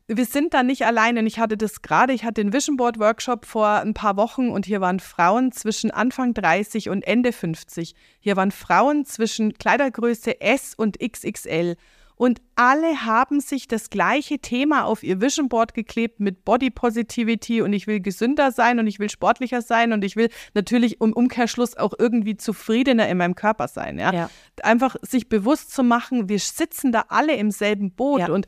[0.08, 1.20] Wir sind da nicht alleine.
[1.20, 4.49] Und ich hatte das gerade, ich hatte den Vision Board Workshop vor ein paar Wochen
[4.49, 7.93] und hier waren Frauen zwischen Anfang 30 und Ende 50.
[8.20, 11.76] Hier waren Frauen zwischen Kleidergröße S und XXL.
[12.16, 17.62] Und alle haben sich das gleiche Thema auf ihr Vision Board geklebt mit Body Positivity
[17.62, 21.14] und ich will gesünder sein und ich will sportlicher sein und ich will natürlich im
[21.14, 23.99] Umkehrschluss auch irgendwie zufriedener in meinem Körper sein.
[23.99, 24.12] Ja?
[24.12, 24.30] Ja.
[24.64, 28.30] Einfach sich bewusst zu machen, wir sitzen da alle im selben Boot Ja.
[28.30, 28.47] und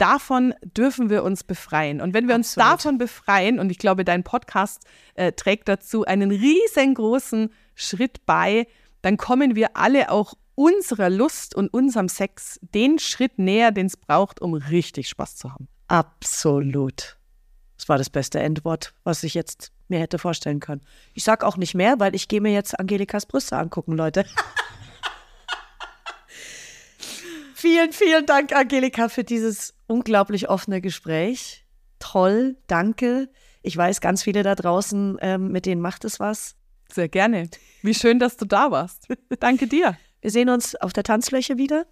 [0.00, 2.00] davon dürfen wir uns befreien.
[2.00, 2.72] Und wenn wir uns Absolut.
[2.72, 4.84] davon befreien, und ich glaube, dein Podcast
[5.14, 8.66] äh, trägt dazu einen riesengroßen Schritt bei,
[9.02, 13.96] dann kommen wir alle auch unserer Lust und unserem Sex den Schritt näher, den es
[13.96, 15.68] braucht, um richtig Spaß zu haben.
[15.88, 17.18] Absolut.
[17.76, 20.82] Das war das beste Endwort, was ich jetzt mir hätte vorstellen können.
[21.14, 24.24] Ich sag auch nicht mehr, weil ich gehe mir jetzt Angelikas Brüste angucken, Leute.
[27.60, 31.66] vielen, vielen Dank, Angelika, für dieses unglaublich offene Gespräch.
[31.98, 33.28] Toll, danke.
[33.62, 36.56] Ich weiß, ganz viele da draußen, ähm, mit denen macht es was.
[36.90, 37.50] Sehr gerne.
[37.82, 39.06] Wie schön, dass du da warst.
[39.40, 39.96] Danke dir.
[40.22, 41.86] Wir sehen uns auf der Tanzfläche wieder.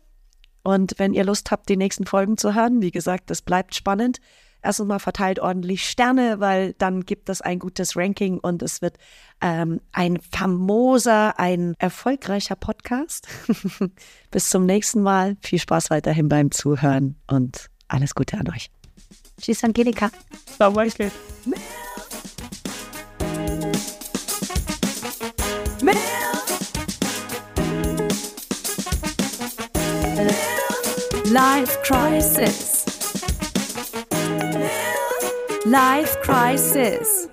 [0.64, 4.19] Und wenn ihr Lust habt, die nächsten Folgen zu hören, wie gesagt, das bleibt spannend.
[4.63, 8.97] Erstens mal verteilt ordentlich Sterne, weil dann gibt es ein gutes Ranking und es wird
[9.41, 13.29] ähm, ein famoser, ein erfolgreicher Podcast.
[14.31, 15.37] Bis zum nächsten Mal.
[15.41, 18.71] Viel Spaß weiterhin beim Zuhören und alles Gute an euch.
[19.41, 20.11] Tschüss, Angelika.
[25.83, 26.19] Michael.
[31.31, 32.78] Life Crisis.
[35.71, 37.29] Life Crisis.